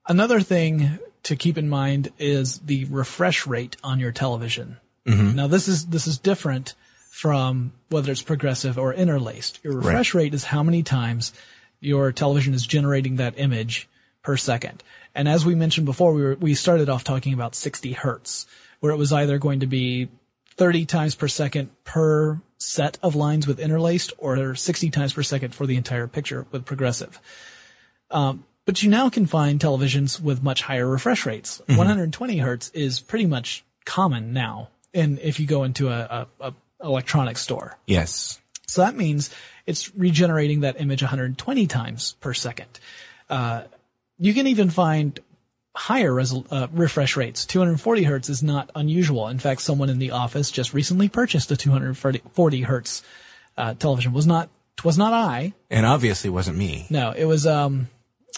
another 0.07 0.41
thing 0.41 0.99
to 1.23 1.35
keep 1.35 1.57
in 1.57 1.69
mind 1.69 2.11
is 2.17 2.59
the 2.59 2.85
refresh 2.85 3.45
rate 3.47 3.77
on 3.83 3.99
your 3.99 4.11
television. 4.11 4.77
Now, 5.05 5.47
this 5.47 5.67
is 5.67 5.87
this 5.87 6.05
is 6.05 6.19
different 6.19 6.75
from 7.09 7.73
whether 7.89 8.11
it's 8.11 8.21
progressive 8.21 8.77
or 8.77 8.93
interlaced. 8.93 9.59
Your 9.63 9.73
refresh 9.73 10.13
rate 10.13 10.33
is 10.33 10.45
how 10.45 10.63
many 10.63 10.83
times 10.83 11.33
your 11.79 12.11
television 12.11 12.53
is 12.53 12.65
generating 12.65 13.17
that 13.17 13.33
image 13.37 13.89
per 14.23 14.37
second. 14.37 14.83
And 15.15 15.27
as 15.27 15.45
we 15.45 15.55
mentioned 15.55 15.85
before, 15.85 16.13
we 16.13 16.21
were, 16.21 16.35
we 16.35 16.53
started 16.53 16.87
off 16.87 17.03
talking 17.03 17.33
about 17.33 17.55
60 17.55 17.93
hertz, 17.93 18.45
where 18.79 18.91
it 18.91 18.97
was 18.97 19.11
either 19.11 19.37
going 19.37 19.61
to 19.61 19.67
be 19.67 20.07
30 20.55 20.85
times 20.85 21.15
per 21.15 21.27
second 21.27 21.69
per 21.83 22.39
set 22.57 22.97
of 23.01 23.15
lines 23.15 23.47
with 23.47 23.59
interlaced 23.59 24.13
or 24.17 24.55
60 24.55 24.89
times 24.89 25.13
per 25.13 25.23
second 25.23 25.55
for 25.55 25.65
the 25.65 25.77
entire 25.77 26.07
picture 26.07 26.45
with 26.51 26.65
progressive. 26.65 27.19
Um, 28.11 28.45
but 28.65 28.83
you 28.83 28.89
now 28.89 29.09
can 29.09 29.25
find 29.25 29.59
televisions 29.59 30.21
with 30.21 30.43
much 30.43 30.61
higher 30.61 30.87
refresh 30.87 31.25
rates. 31.25 31.59
Mm-hmm. 31.67 31.77
120 31.77 32.37
hertz 32.37 32.69
is 32.69 32.99
pretty 32.99 33.25
much 33.25 33.65
common 33.83 34.31
now. 34.31 34.69
And 34.93 35.19
if 35.19 35.39
you 35.39 35.47
go 35.47 35.63
into 35.63 35.89
a, 35.89 36.27
a, 36.39 36.47
a 36.49 36.53
electronic 36.81 37.37
store, 37.37 37.77
Yes. 37.87 38.39
so 38.67 38.81
that 38.81 38.95
means 38.95 39.29
it's 39.65 39.93
regenerating 39.95 40.61
that 40.61 40.79
image 40.81 41.01
120 41.01 41.67
times 41.67 42.15
per 42.21 42.33
second. 42.33 42.67
Uh, 43.29 43.63
you 44.17 44.33
can 44.33 44.47
even 44.47 44.69
find 44.69 45.19
higher 45.75 46.11
resol- 46.11 46.45
uh, 46.51 46.67
refresh 46.73 47.15
rates. 47.15 47.45
240 47.45 48.03
hertz 48.03 48.29
is 48.29 48.41
not 48.43 48.69
unusual. 48.75 49.27
In 49.27 49.39
fact, 49.39 49.61
someone 49.61 49.89
in 49.89 49.99
the 49.99 50.11
office 50.11 50.49
just 50.51 50.73
recently 50.73 51.07
purchased 51.07 51.51
a 51.51 51.55
240 51.57 52.61
hertz 52.61 53.03
uh, 53.57 53.73
television. 53.75 54.11
Was 54.11 54.25
not 54.27 54.49
was 54.83 54.97
not 54.97 55.13
I. 55.13 55.53
And 55.69 55.85
obviously 55.85 56.29
wasn't 56.29 56.57
me. 56.57 56.87
No, 56.89 57.11
it 57.11 57.25
was 57.25 57.45
um, 57.45 57.89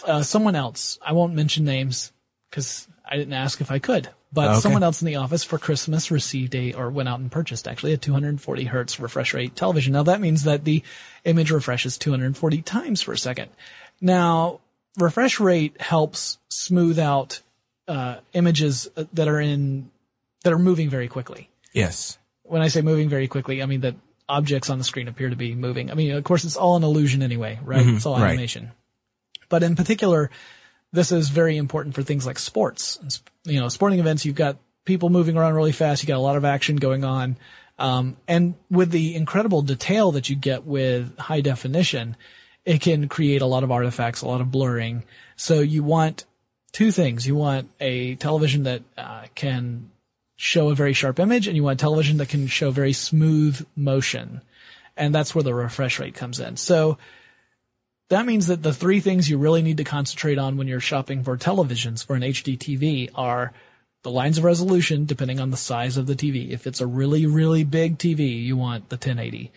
uh, 0.06 0.22
someone 0.22 0.54
else. 0.56 0.98
I 1.00 1.12
won't 1.12 1.34
mention 1.34 1.64
names 1.64 2.12
because 2.50 2.86
I 3.12 3.16
didn't 3.16 3.34
ask 3.34 3.60
if 3.60 3.70
I 3.70 3.78
could. 3.78 4.08
But 4.32 4.50
Okay. 4.52 4.60
someone 4.60 4.82
else 4.82 5.02
in 5.02 5.06
the 5.06 5.16
office 5.16 5.44
for 5.44 5.58
Christmas 5.58 6.10
received 6.10 6.54
a, 6.54 6.72
or 6.72 6.88
went 6.88 7.10
out 7.10 7.20
and 7.20 7.30
purchased 7.30 7.68
actually 7.68 7.92
a 7.92 7.98
240 7.98 8.64
hertz 8.64 8.98
refresh 8.98 9.34
rate 9.34 9.54
television. 9.54 9.92
Now 9.92 10.04
that 10.04 10.22
means 10.22 10.44
that 10.44 10.64
the 10.64 10.82
image 11.24 11.50
refreshes 11.50 11.98
240 11.98 12.62
times 12.62 13.04
per 13.04 13.14
second. 13.16 13.50
Now, 14.00 14.60
refresh 14.96 15.38
rate 15.38 15.78
helps 15.80 16.38
smooth 16.48 16.98
out 16.98 17.40
uh, 17.86 18.16
images 18.32 18.88
that 19.12 19.28
are 19.28 19.40
in 19.40 19.90
that 20.44 20.52
are 20.54 20.58
moving 20.58 20.88
very 20.88 21.08
quickly. 21.08 21.50
Yes. 21.74 22.16
When 22.44 22.62
I 22.62 22.68
say 22.68 22.80
moving 22.80 23.10
very 23.10 23.28
quickly, 23.28 23.62
I 23.62 23.66
mean 23.66 23.82
that 23.82 23.96
objects 24.28 24.70
on 24.70 24.78
the 24.78 24.84
screen 24.84 25.08
appear 25.08 25.28
to 25.28 25.36
be 25.36 25.54
moving. 25.54 25.90
I 25.90 25.94
mean, 25.94 26.12
of 26.12 26.24
course, 26.24 26.44
it's 26.44 26.56
all 26.56 26.76
an 26.76 26.84
illusion 26.84 27.22
anyway, 27.22 27.58
right? 27.62 27.86
It's 27.86 28.06
all 28.06 28.16
animation. 28.16 28.70
But 29.50 29.62
in 29.62 29.76
particular, 29.76 30.30
this 30.92 31.12
is 31.12 31.30
very 31.30 31.56
important 31.56 31.94
for 31.94 32.02
things 32.02 32.26
like 32.26 32.38
sports. 32.38 33.20
You 33.44 33.60
know, 33.60 33.68
sporting 33.68 33.98
events, 33.98 34.24
you've 34.24 34.36
got 34.36 34.58
people 34.84 35.10
moving 35.10 35.36
around 35.36 35.54
really 35.54 35.72
fast. 35.72 36.02
You 36.02 36.06
got 36.06 36.18
a 36.18 36.20
lot 36.20 36.36
of 36.36 36.44
action 36.44 36.76
going 36.76 37.04
on. 37.04 37.36
Um, 37.78 38.16
and 38.28 38.54
with 38.70 38.90
the 38.90 39.14
incredible 39.14 39.62
detail 39.62 40.12
that 40.12 40.28
you 40.28 40.36
get 40.36 40.64
with 40.64 41.16
high 41.18 41.40
definition, 41.40 42.16
it 42.64 42.80
can 42.80 43.08
create 43.08 43.42
a 43.42 43.46
lot 43.46 43.64
of 43.64 43.72
artifacts, 43.72 44.22
a 44.22 44.28
lot 44.28 44.40
of 44.40 44.50
blurring. 44.50 45.04
So 45.36 45.60
you 45.60 45.82
want 45.82 46.24
two 46.72 46.90
things. 46.90 47.26
You 47.26 47.34
want 47.34 47.70
a 47.80 48.14
television 48.16 48.64
that 48.64 48.82
uh, 48.96 49.24
can 49.34 49.90
show 50.36 50.70
a 50.70 50.74
very 50.74 50.92
sharp 50.92 51.18
image 51.18 51.46
and 51.46 51.56
you 51.56 51.62
want 51.62 51.80
a 51.80 51.82
television 51.82 52.18
that 52.18 52.28
can 52.28 52.46
show 52.46 52.70
very 52.70 52.92
smooth 52.92 53.64
motion. 53.76 54.42
And 54.96 55.14
that's 55.14 55.34
where 55.34 55.44
the 55.44 55.54
refresh 55.54 55.98
rate 55.98 56.14
comes 56.14 56.38
in. 56.38 56.56
So 56.56 56.98
that 58.12 58.26
means 58.26 58.48
that 58.48 58.62
the 58.62 58.74
three 58.74 59.00
things 59.00 59.30
you 59.30 59.38
really 59.38 59.62
need 59.62 59.78
to 59.78 59.84
concentrate 59.84 60.36
on 60.36 60.58
when 60.58 60.68
you're 60.68 60.80
shopping 60.80 61.24
for 61.24 61.38
televisions 61.38 62.04
for 62.04 62.14
an 62.14 62.20
HD 62.20 62.58
TV 62.58 63.08
are 63.14 63.54
the 64.02 64.10
lines 64.10 64.36
of 64.36 64.44
resolution, 64.44 65.06
depending 65.06 65.40
on 65.40 65.50
the 65.50 65.56
size 65.56 65.96
of 65.96 66.06
the 66.06 66.14
TV. 66.14 66.50
If 66.50 66.66
it's 66.66 66.82
a 66.82 66.86
really, 66.86 67.24
really 67.24 67.64
big 67.64 67.96
TV, 67.96 68.44
you 68.44 68.54
want 68.54 68.90
the 68.90 68.96
1080. 68.96 69.50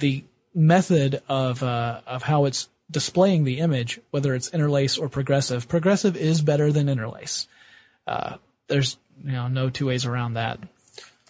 The 0.00 0.24
method 0.52 1.22
of, 1.28 1.62
uh, 1.62 2.00
of 2.04 2.24
how 2.24 2.46
it's 2.46 2.68
displaying 2.90 3.44
the 3.44 3.60
image, 3.60 4.00
whether 4.10 4.34
it's 4.34 4.52
interlace 4.52 4.98
or 4.98 5.08
progressive. 5.08 5.68
Progressive 5.68 6.16
is 6.16 6.42
better 6.42 6.72
than 6.72 6.88
interlace. 6.88 7.46
Uh, 8.08 8.38
there's, 8.66 8.96
you 9.24 9.30
know, 9.30 9.46
no 9.46 9.70
two 9.70 9.86
ways 9.86 10.04
around 10.04 10.34
that. 10.34 10.58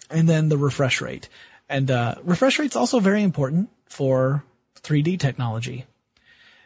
And 0.09 0.27
then 0.27 0.49
the 0.49 0.57
refresh 0.57 1.03
rate. 1.03 1.29
And, 1.69 1.91
uh, 1.91 2.15
refresh 2.23 2.59
rate's 2.59 2.75
also 2.75 3.01
very 3.01 3.23
important 3.23 3.69
for 3.85 4.45
3D 4.83 5.21
technology 5.21 5.85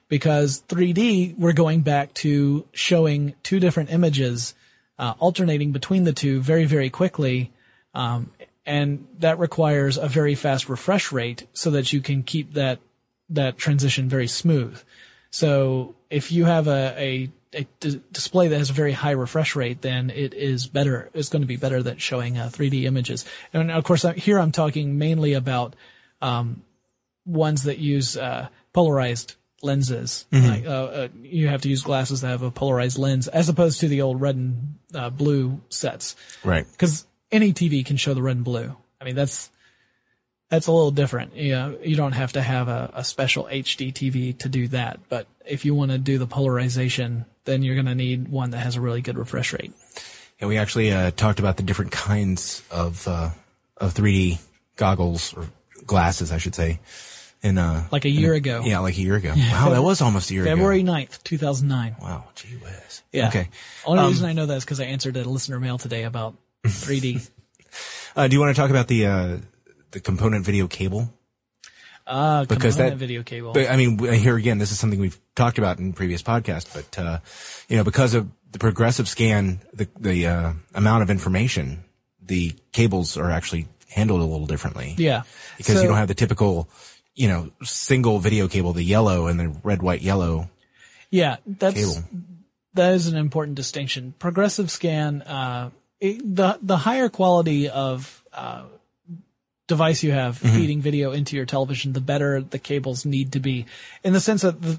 because 0.08 0.62
3D, 0.68 1.36
we're 1.38 1.52
going 1.52 1.82
back 1.82 2.14
to 2.14 2.66
showing 2.72 3.34
two 3.42 3.60
different 3.60 3.90
images, 3.90 4.54
uh, 4.98 5.14
alternating 5.18 5.72
between 5.72 6.04
the 6.04 6.12
two 6.12 6.40
very, 6.40 6.64
very 6.64 6.90
quickly. 6.90 7.52
Um, 7.94 8.30
and 8.64 9.06
that 9.18 9.38
requires 9.38 9.96
a 9.96 10.08
very 10.08 10.34
fast 10.34 10.68
refresh 10.68 11.12
rate 11.12 11.46
so 11.52 11.70
that 11.70 11.92
you 11.92 12.00
can 12.00 12.22
keep 12.22 12.54
that, 12.54 12.80
that 13.30 13.56
transition 13.56 14.08
very 14.08 14.28
smooth. 14.28 14.80
So 15.30 15.94
if 16.10 16.32
you 16.32 16.44
have 16.44 16.68
a, 16.68 16.94
a, 16.96 17.30
a 17.54 17.66
d- 17.80 18.00
display 18.12 18.48
that 18.48 18.58
has 18.58 18.70
a 18.70 18.74
very 18.74 18.92
high 18.92 19.12
refresh 19.12 19.56
rate, 19.56 19.82
then 19.82 20.10
it 20.10 20.34
is 20.34 20.66
better. 20.66 21.10
It's 21.14 21.28
going 21.28 21.42
to 21.42 21.48
be 21.48 21.56
better 21.56 21.82
than 21.82 21.98
showing 21.98 22.38
uh, 22.38 22.48
3D 22.52 22.84
images. 22.84 23.24
And 23.52 23.70
of 23.70 23.84
course, 23.84 24.04
uh, 24.04 24.12
here 24.12 24.38
I'm 24.38 24.52
talking 24.52 24.98
mainly 24.98 25.34
about 25.34 25.74
um, 26.20 26.62
ones 27.26 27.64
that 27.64 27.78
use 27.78 28.16
uh, 28.16 28.48
polarized 28.72 29.34
lenses. 29.62 30.26
Like, 30.32 30.66
uh, 30.66 30.68
uh, 30.68 31.08
you 31.22 31.48
have 31.48 31.62
to 31.62 31.68
use 31.68 31.82
glasses 31.82 32.20
that 32.20 32.28
have 32.28 32.42
a 32.42 32.50
polarized 32.50 32.98
lens, 32.98 33.28
as 33.28 33.48
opposed 33.48 33.80
to 33.80 33.88
the 33.88 34.02
old 34.02 34.20
red 34.20 34.36
and 34.36 34.78
uh, 34.94 35.10
blue 35.10 35.60
sets. 35.68 36.16
Right. 36.44 36.66
Because 36.70 37.06
any 37.30 37.52
TV 37.52 37.84
can 37.84 37.96
show 37.96 38.14
the 38.14 38.22
red 38.22 38.36
and 38.36 38.44
blue. 38.44 38.74
I 39.00 39.04
mean, 39.04 39.14
that's 39.14 39.50
that's 40.48 40.66
a 40.66 40.72
little 40.72 40.90
different. 40.90 41.36
You 41.36 41.52
know, 41.52 41.78
you 41.82 41.96
don't 41.96 42.12
have 42.12 42.32
to 42.32 42.42
have 42.42 42.68
a, 42.68 42.90
a 42.94 43.04
special 43.04 43.44
HD 43.44 43.92
TV 43.92 44.36
to 44.38 44.48
do 44.48 44.68
that. 44.68 45.00
But 45.08 45.26
if 45.46 45.64
you 45.64 45.74
want 45.74 45.90
to 45.90 45.98
do 45.98 46.18
the 46.18 46.26
polarization, 46.26 47.26
then 47.44 47.62
you're 47.62 47.74
going 47.74 47.86
to 47.86 47.94
need 47.94 48.28
one 48.28 48.50
that 48.50 48.58
has 48.58 48.76
a 48.76 48.80
really 48.80 49.02
good 49.02 49.18
refresh 49.18 49.52
rate. 49.52 49.72
And 50.40 50.48
we 50.48 50.56
actually 50.56 50.92
uh, 50.92 51.10
talked 51.10 51.38
about 51.38 51.56
the 51.56 51.62
different 51.62 51.92
kinds 51.92 52.62
of 52.70 53.06
uh, 53.08 53.30
of 53.76 53.94
3D 53.94 54.40
goggles 54.76 55.34
or 55.34 55.46
glasses, 55.86 56.32
I 56.32 56.38
should 56.38 56.54
say. 56.54 56.80
In 57.42 57.56
uh, 57.56 57.86
Like 57.92 58.04
a 58.04 58.08
year 58.10 58.34
ago. 58.34 58.62
yeah, 58.64 58.80
like 58.80 58.96
a 58.96 59.00
year 59.00 59.14
ago. 59.14 59.32
Wow, 59.36 59.70
that 59.70 59.82
was 59.82 60.00
almost 60.00 60.30
a 60.30 60.34
year 60.34 60.42
ago. 60.42 60.50
February 60.52 60.80
ago. 60.80 60.92
9th, 60.92 61.22
2009. 61.22 61.96
Wow, 62.02 62.24
gee 62.34 62.56
whiz. 62.56 63.02
Yeah. 63.12 63.28
Okay. 63.28 63.48
Only 63.86 64.02
Um, 64.02 64.08
reason 64.08 64.26
I 64.28 64.32
know 64.32 64.46
that 64.46 64.56
is 64.56 64.64
because 64.64 64.80
I 64.80 64.84
answered 64.86 65.16
a 65.16 65.22
listener 65.24 65.60
mail 65.60 65.78
today 65.78 66.02
about 66.04 66.34
3D. 66.64 67.28
Uh, 68.16 68.26
do 68.26 68.34
you 68.34 68.40
want 68.40 68.54
to 68.56 68.60
talk 68.60 68.70
about 68.70 68.88
the 68.88 69.06
uh, 69.06 69.36
the 69.92 70.00
component 70.00 70.44
video 70.44 70.66
cable? 70.66 71.08
Ah, 72.06 72.44
Because 72.48 72.74
component 72.74 72.94
that- 72.94 72.98
video 72.98 73.22
cable. 73.22 73.52
But 73.52 73.70
I 73.70 73.76
mean, 73.76 73.98
here 73.98 74.34
again, 74.36 74.58
this 74.58 74.72
is 74.72 74.78
something 74.80 74.98
we've 74.98 75.20
talked 75.36 75.58
about 75.58 75.78
in 75.78 75.92
previous 75.92 76.22
podcasts. 76.22 76.72
But 76.72 76.98
uh, 76.98 77.18
you 77.68 77.76
know, 77.76 77.84
because 77.84 78.14
of 78.14 78.26
the 78.50 78.58
progressive 78.58 79.08
scan, 79.08 79.60
the 79.72 79.86
the 80.00 80.26
uh, 80.26 80.52
amount 80.74 81.02
of 81.04 81.10
information, 81.10 81.84
the 82.20 82.54
cables 82.72 83.16
are 83.16 83.30
actually 83.30 83.68
handled 83.90 84.20
a 84.20 84.24
little 84.24 84.46
differently. 84.46 84.94
yeah. 84.98 85.22
because 85.58 85.76
So- 85.76 85.82
you 85.82 85.88
don't 85.88 85.98
have 85.98 86.08
the 86.08 86.14
typical, 86.14 86.68
you 87.18 87.26
know, 87.28 87.50
single 87.64 88.18
video 88.20 88.46
cable, 88.48 88.72
the 88.72 88.82
yellow 88.84 89.26
and 89.26 89.38
the 89.40 89.48
red, 89.64 89.82
white, 89.82 90.02
yellow 90.02 90.48
Yeah, 91.10 91.36
that's 91.46 91.74
cable. 91.74 92.04
that 92.74 92.94
is 92.94 93.08
an 93.08 93.16
important 93.16 93.56
distinction. 93.56 94.14
Progressive 94.18 94.70
scan, 94.70 95.22
uh, 95.22 95.70
it, 96.00 96.20
the 96.36 96.58
the 96.62 96.76
higher 96.76 97.08
quality 97.08 97.68
of 97.68 98.22
uh, 98.32 98.64
device 99.66 100.02
you 100.02 100.12
have 100.12 100.38
Mm-hmm. 100.38 100.56
feeding 100.56 100.80
video 100.80 101.12
into 101.12 101.34
your 101.36 101.44
television, 101.46 101.92
the 101.92 102.00
better 102.00 102.40
the 102.40 102.58
cables 102.58 103.04
need 103.04 103.32
to 103.32 103.40
be, 103.40 103.66
in 104.04 104.12
the 104.12 104.20
sense 104.20 104.44
of 104.44 104.60
the, 104.62 104.78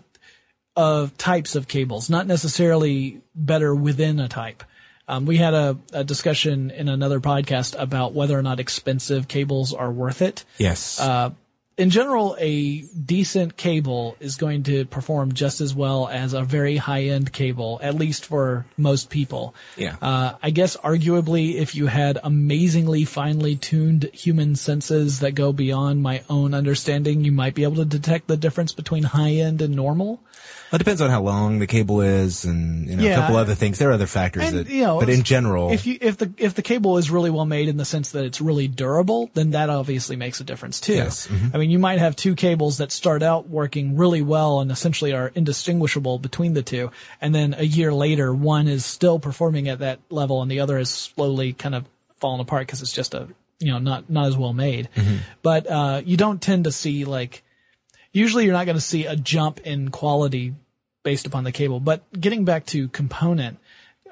of 0.76 1.18
types 1.18 1.56
of 1.56 1.68
cables, 1.68 2.10
not 2.10 2.26
necessarily 2.26 3.22
better 3.36 3.76
within 3.76 4.20
a 4.20 4.28
type. 4.30 4.64
Um, 5.10 5.26
we 5.26 5.38
had 5.38 5.54
a, 5.56 5.78
a 5.92 6.04
discussion 6.04 6.70
in 6.72 6.88
another 6.88 7.20
podcast 7.20 7.76
about 7.78 8.14
whether 8.14 8.38
or 8.38 8.44
not 8.44 8.60
expensive 8.60 9.28
cables 9.28 9.74
are 9.74 9.92
worth 9.92 10.22
it 10.22 10.46
Yes. 10.58 11.00
Uh, 11.00 11.32
in 11.80 11.92
general, 11.92 12.36
a 12.40 12.82
decent 12.82 13.56
cable 13.56 14.18
is 14.20 14.36
going 14.36 14.64
to 14.64 14.84
perform 14.84 15.32
just 15.32 15.62
as 15.62 15.74
well 15.74 16.10
as 16.10 16.34
a 16.34 16.44
very 16.44 16.76
high 16.76 17.04
end 17.04 17.32
cable, 17.32 17.80
at 17.82 17.96
least 17.96 18.26
for 18.26 18.66
most 18.76 19.10
people. 19.10 19.56
Yeah. 19.78 19.96
Uh, 20.02 20.34
I 20.44 20.50
guess 20.50 20.76
arguably 20.76 21.56
if 21.56 21.76
you 21.76 21.88
had 21.88 22.20
amazingly 22.22 23.06
finely 23.06 23.56
tuned 23.56 24.10
human 24.12 24.58
senses 24.58 25.22
that 25.22 25.32
go 25.32 25.54
beyond 25.54 26.04
my 26.04 26.22
own 26.30 26.54
understanding, 26.54 27.24
you 27.24 27.32
might 27.32 27.56
be 27.56 27.64
able 27.64 27.78
to 27.78 27.86
detect 27.86 28.28
the 28.28 28.36
difference 28.36 28.74
between 28.74 29.04
high 29.04 29.36
end 29.36 29.62
and 29.62 29.74
normal. 29.74 30.20
Well, 30.72 30.78
it 30.78 30.80
depends 30.80 31.02
on 31.02 31.10
how 31.10 31.22
long 31.22 31.60
the 31.60 31.66
cable 31.68 32.02
is 32.02 32.46
and, 32.46 32.88
you 32.88 32.96
know, 32.96 33.04
Yeah. 33.04 33.12
a 33.12 33.16
couple 33.22 33.38
other 33.38 33.56
things. 33.56 33.80
There 33.80 33.90
are 33.90 33.94
other 33.94 34.06
factors 34.06 34.44
And, 34.44 34.58
that, 34.58 34.70
you 34.70 34.84
know, 34.84 35.00
but 35.00 35.10
in 35.10 35.24
general, 35.24 35.72
If 35.72 35.88
you, 35.88 35.98
if 36.00 36.18
the, 36.18 36.32
if 36.38 36.54
the 36.54 36.62
cable 36.62 36.98
is 36.98 37.10
really 37.10 37.32
well 37.32 37.46
made 37.46 37.70
in 37.70 37.78
the 37.78 37.86
sense 37.86 38.12
that 38.12 38.24
it's 38.24 38.40
really 38.40 38.68
durable, 38.68 39.32
then 39.34 39.52
that 39.52 39.70
obviously 39.70 40.16
makes 40.16 40.40
a 40.40 40.44
difference 40.44 40.80
too. 40.80 40.94
Yes. 40.94 41.28
Mhm. 41.28 41.56
I 41.56 41.58
mean, 41.58 41.72
you 41.72 41.80
might 41.80 41.98
have 42.00 42.16
two 42.16 42.36
cables 42.36 42.78
that 42.78 42.92
start 42.92 43.24
out 43.24 43.50
working 43.50 43.98
really 43.98 44.22
well 44.22 44.60
and 44.60 44.72
essentially 44.72 45.12
are 45.14 45.32
indistinguishable 45.34 46.20
between 46.20 46.54
the 46.54 46.62
two. 46.62 46.92
And 47.20 47.34
then 47.34 47.56
a 47.58 47.64
year 47.66 47.92
later, 47.94 48.34
one 48.34 48.68
is 48.68 48.86
still 48.86 49.18
performing 49.18 49.70
at 49.70 49.80
that 49.80 50.00
level 50.12 50.42
and 50.42 50.52
the 50.52 50.60
other 50.60 50.78
is 50.78 50.90
slowly 50.90 51.54
kind 51.54 51.74
of 51.74 51.86
falling 52.20 52.42
apart 52.42 52.68
because 52.68 52.82
it's 52.84 52.94
just 52.94 53.14
a, 53.16 53.28
you 53.60 53.72
know, 53.72 53.80
not, 53.80 54.10
not 54.10 54.28
as 54.28 54.38
well 54.38 54.54
made. 54.54 54.88
But, 55.42 55.66
uh, 55.68 56.02
you 56.06 56.16
don't 56.16 56.42
tend 56.42 56.66
to 56.66 56.72
see 56.72 57.06
like, 57.06 57.42
usually 58.12 58.46
you're 58.46 58.54
not 58.54 58.66
going 58.66 58.78
to 58.78 58.82
see 58.82 59.06
a 59.06 59.16
jump 59.16 59.60
in 59.62 59.90
quality 59.90 60.54
based 61.04 61.26
upon 61.26 61.44
the 61.44 61.52
cable. 61.52 61.80
But 61.80 62.04
getting 62.20 62.46
back 62.46 62.66
to 62.68 62.88
component, 62.90 63.58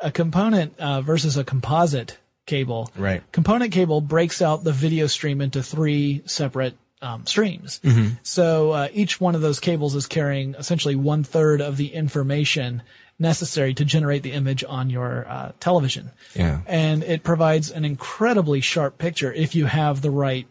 a 0.02 0.12
component 0.12 0.78
uh, 0.80 1.02
versus 1.02 1.38
a 1.38 1.44
composite 1.44 2.18
cable. 2.46 2.90
Right. 2.96 3.22
Component 3.32 3.72
cable 3.72 4.02
breaks 4.02 4.42
out 4.42 4.64
the 4.64 4.72
video 4.72 5.08
stream 5.08 5.42
into 5.42 5.62
three 5.62 6.24
separate 6.26 6.76
um, 7.02 7.26
streams. 7.26 7.80
Mm-hmm. 7.84 8.16
So 8.24 8.72
uh, 8.72 8.88
each 8.94 9.22
one 9.22 9.36
of 9.36 9.42
those 9.42 9.60
cables 9.60 9.96
is 9.96 10.08
carrying 10.08 10.56
essentially 10.56 10.96
one 10.96 11.24
third 11.24 11.62
of 11.62 11.78
the 11.78 11.94
information 11.94 12.82
necessary 13.20 13.74
to 13.76 13.86
generate 13.86 14.24
the 14.24 14.32
image 14.32 14.64
on 14.68 14.90
your 14.90 15.28
uh, 15.28 15.52
television. 15.60 16.12
Yeah. 16.36 16.62
And 16.66 17.04
it 17.04 17.24
provides 17.24 17.72
an 17.72 17.86
incredibly 17.86 18.62
sharp 18.62 18.98
picture 18.98 19.32
if 19.32 19.56
you 19.56 19.66
have 19.66 20.02
the 20.02 20.12
right 20.12 20.48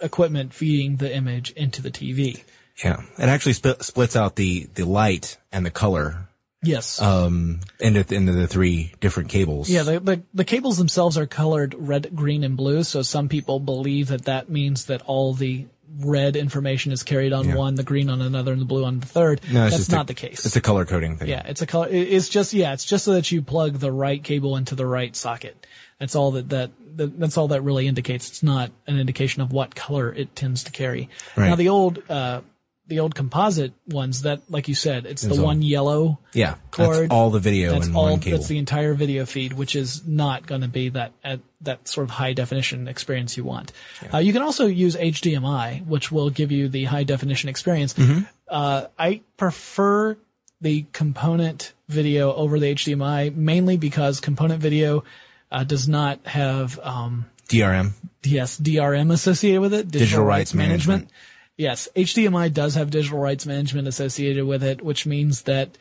equipment 0.00 0.52
feeding 0.52 0.96
the 0.96 1.14
image 1.14 1.50
into 1.52 1.80
the 1.82 1.90
TV. 1.90 2.42
Yeah, 2.84 3.02
it 3.18 3.28
actually 3.28 3.52
sp- 3.54 3.80
splits 3.82 4.16
out 4.16 4.36
the, 4.36 4.68
the 4.74 4.84
light 4.84 5.36
and 5.52 5.64
the 5.66 5.70
color, 5.70 6.28
Yes. 6.64 7.00
um, 7.02 7.60
into, 7.80 8.00
into 8.14 8.32
the 8.32 8.46
three 8.46 8.92
different 9.00 9.28
cables. 9.30 9.68
Yeah, 9.68 9.82
the, 9.82 9.98
the 10.00 10.22
the 10.32 10.44
cables 10.44 10.78
themselves 10.78 11.18
are 11.18 11.26
colored 11.26 11.74
red, 11.76 12.14
green, 12.14 12.44
and 12.44 12.56
blue. 12.56 12.84
So 12.84 13.02
some 13.02 13.28
people 13.28 13.58
believe 13.58 14.08
that 14.08 14.26
that 14.26 14.48
means 14.48 14.84
that 14.86 15.02
all 15.02 15.34
the 15.34 15.66
red 15.98 16.36
information 16.36 16.92
is 16.92 17.02
carried 17.02 17.32
on 17.32 17.48
Yeah. 17.48 17.56
one, 17.56 17.74
the 17.74 17.82
green 17.82 18.08
on 18.08 18.22
another, 18.22 18.52
and 18.52 18.60
the 18.60 18.64
blue 18.64 18.84
on 18.84 19.00
the 19.00 19.06
third. 19.06 19.40
no, 19.52 19.66
it's 19.66 19.76
That's 19.76 19.90
not 19.90 20.04
a, 20.04 20.06
the 20.08 20.14
case. 20.14 20.46
It's 20.46 20.54
a 20.56 20.60
color 20.60 20.84
coding 20.86 21.16
thing. 21.16 21.28
yeah, 21.28 21.42
it's 21.46 21.62
a 21.62 21.66
color. 21.66 21.88
It's 21.90 22.28
just 22.28 22.52
yeah, 22.54 22.72
it's 22.72 22.84
just 22.84 23.04
so 23.04 23.12
that 23.14 23.30
you 23.32 23.42
plug 23.42 23.74
the 23.74 23.90
right 23.92 24.22
cable 24.22 24.56
into 24.56 24.74
the 24.76 24.86
right 24.86 25.14
socket. 25.16 25.66
That's 25.98 26.14
all 26.14 26.30
that 26.32 26.48
that, 26.50 26.70
that 26.96 27.18
that's 27.18 27.36
all 27.36 27.48
that 27.48 27.62
really 27.62 27.88
indicates. 27.88 28.28
It's 28.30 28.42
not 28.44 28.70
an 28.86 28.98
indication 29.00 29.42
of 29.42 29.52
what 29.52 29.74
color 29.74 30.12
it 30.12 30.34
tends 30.36 30.62
to 30.64 30.70
carry. 30.72 31.08
Right. 31.36 31.48
Now 31.48 31.56
the 31.56 31.68
old 31.68 32.02
uh, 32.08 32.40
the 32.88 32.98
old 33.00 33.14
composite 33.14 33.72
ones 33.86 34.22
that, 34.22 34.40
like 34.50 34.68
you 34.68 34.74
said, 34.74 35.06
it's 35.06 35.22
the 35.22 35.34
all- 35.36 35.44
one 35.44 35.62
yellow 35.62 36.18
Yeah, 36.34 36.56
cord. 36.70 36.96
that's 36.96 37.10
all 37.12 37.30
the 37.30 37.38
video 37.38 37.72
That's 37.72 37.86
in 37.86 37.94
all. 37.96 38.10
one 38.10 38.20
cable. 38.20 38.38
That's 38.38 38.48
the 38.48 38.58
entire 38.58 38.92
video 38.94 39.24
feed, 39.24 39.52
which 39.52 39.76
is 39.76 40.06
not 40.06 40.46
going 40.46 40.60
to 40.62 40.68
be 40.68 40.88
that 40.90 41.12
at 41.24 41.40
that 41.60 41.86
sort 41.86 42.04
of 42.04 42.10
high 42.10 42.32
definition 42.32 42.88
experience 42.88 43.36
you 43.36 43.44
want. 43.44 43.72
Uh, 44.12 44.18
you 44.18 44.32
can 44.32 44.42
also 44.42 44.66
use 44.66 44.96
HDMI, 44.96 45.86
which 45.86 46.10
will 46.10 46.28
give 46.30 46.50
you 46.50 46.68
the 46.68 46.84
high 46.84 47.04
definition 47.04 47.48
experience. 47.48 47.94
Mm-hmm. 47.94 48.22
Uh, 48.48 48.86
I 48.98 49.20
prefer 49.36 50.18
the 50.60 50.84
component 50.92 51.72
video 51.88 52.32
over 52.34 52.58
the 52.58 52.74
HDMI 52.74 53.34
mainly 53.34 53.76
because 53.76 54.20
component 54.20 54.60
video 54.60 55.04
uh, 55.50 55.64
does 55.64 55.86
not 55.88 56.24
have 56.26 56.78
um, 56.82 57.26
DRM. 57.48 57.92
yes 58.24 58.58
DRM 58.58 59.12
associated 59.12 59.60
with 59.60 59.74
it, 59.74 59.90
digital, 59.90 60.24
rights 60.24 60.52
management. 60.54 61.08
Yes, 61.56 61.88
HDMI 61.94 62.52
does 62.52 62.74
have 62.74 62.90
digital 62.90 63.18
rights 63.18 63.46
management 63.46 63.88
associated 63.88 64.44
with 64.44 64.62
it, 64.62 64.82
which 64.82 65.06
means 65.06 65.42
that 65.42 65.76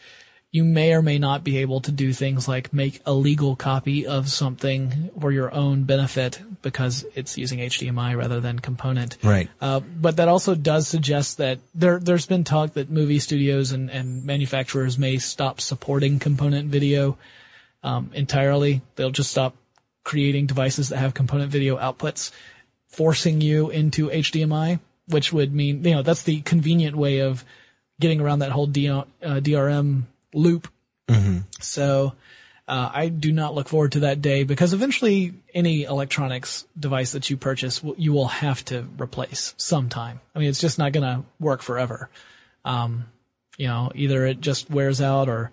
you 0.52 0.66
may 0.66 0.94
or 0.94 1.02
may 1.02 1.18
not 1.18 1.46
be 1.46 1.60
able 1.60 1.80
to 1.80 1.94
do 1.94 2.12
things 2.12 2.46
like 2.46 2.74
make 2.74 3.02
a 3.06 3.14
legal 3.14 3.56
copy 3.56 4.06
of 4.06 4.30
something 4.30 5.10
for 5.18 5.32
your 5.32 5.54
own 5.54 5.84
benefit 5.84 6.42
because 6.62 7.06
it's 7.16 7.38
using 7.38 7.60
HDMI 7.60 8.18
rather 8.18 8.42
than 8.42 8.60
component. 8.60 9.18
Right. 9.24 9.50
Uh, 9.62 9.80
but 9.80 10.18
that 10.18 10.28
also 10.28 10.54
does 10.54 10.90
suggest 10.90 11.38
that 11.38 11.60
there, 11.74 12.00
there's 12.00 12.26
been 12.26 12.44
talk 12.44 12.74
that 12.74 12.90
movie 12.90 13.20
studios 13.20 13.72
and, 13.72 13.90
and 13.90 14.26
manufacturers 14.26 15.00
may 15.00 15.18
stop 15.20 15.62
supporting 15.62 16.20
component 16.20 16.70
video 16.70 17.18
um, 17.82 18.12
entirely. 18.14 18.82
They'll 18.98 19.12
just 19.12 19.32
stop 19.32 19.56
creating 20.04 20.48
devices 20.48 20.90
that 20.90 20.98
have 20.98 21.14
component 21.14 21.50
video 21.50 21.78
outputs, 21.78 22.32
forcing 22.90 23.40
you 23.40 23.70
into 23.70 24.10
HDMI, 24.10 24.80
which 25.12 25.32
would 25.34 25.54
mean, 25.54 25.84
you 25.84 25.92
know, 25.96 26.02
that's 26.02 26.24
the 26.24 26.42
convenient 26.42 26.96
way 26.96 27.20
of 27.20 27.44
getting 28.00 28.20
around 28.22 28.40
that 28.40 28.52
whole 28.52 28.68
D, 28.68 28.90
uh, 28.90 29.04
DRM 29.22 30.04
loop. 30.34 30.68
So, 31.60 32.14
uh, 32.68 32.90
I 32.94 33.10
do 33.10 33.32
not 33.32 33.54
look 33.54 33.68
forward 33.68 33.92
to 33.94 34.00
that 34.02 34.22
day 34.22 34.44
because 34.44 34.74
eventually 34.74 35.34
any 35.54 35.84
electronics 35.84 36.66
device 36.80 37.12
that 37.12 37.30
you 37.30 37.36
purchase, 37.38 37.82
you 37.98 38.14
will 38.14 38.28
have 38.30 38.64
to 38.66 38.88
replace 38.98 39.54
sometime. 39.58 40.22
I 40.34 40.40
mean, 40.40 40.50
it's 40.50 40.62
just 40.62 40.80
not 40.80 40.94
going 40.94 41.04
to 41.04 41.24
work 41.40 41.62
forever. 41.62 42.10
Um, 42.64 43.06
you 43.58 43.68
know, 43.68 43.92
either 43.94 44.26
it 44.26 44.40
just 44.42 44.70
wears 44.70 45.02
out 45.02 45.28
or 45.28 45.52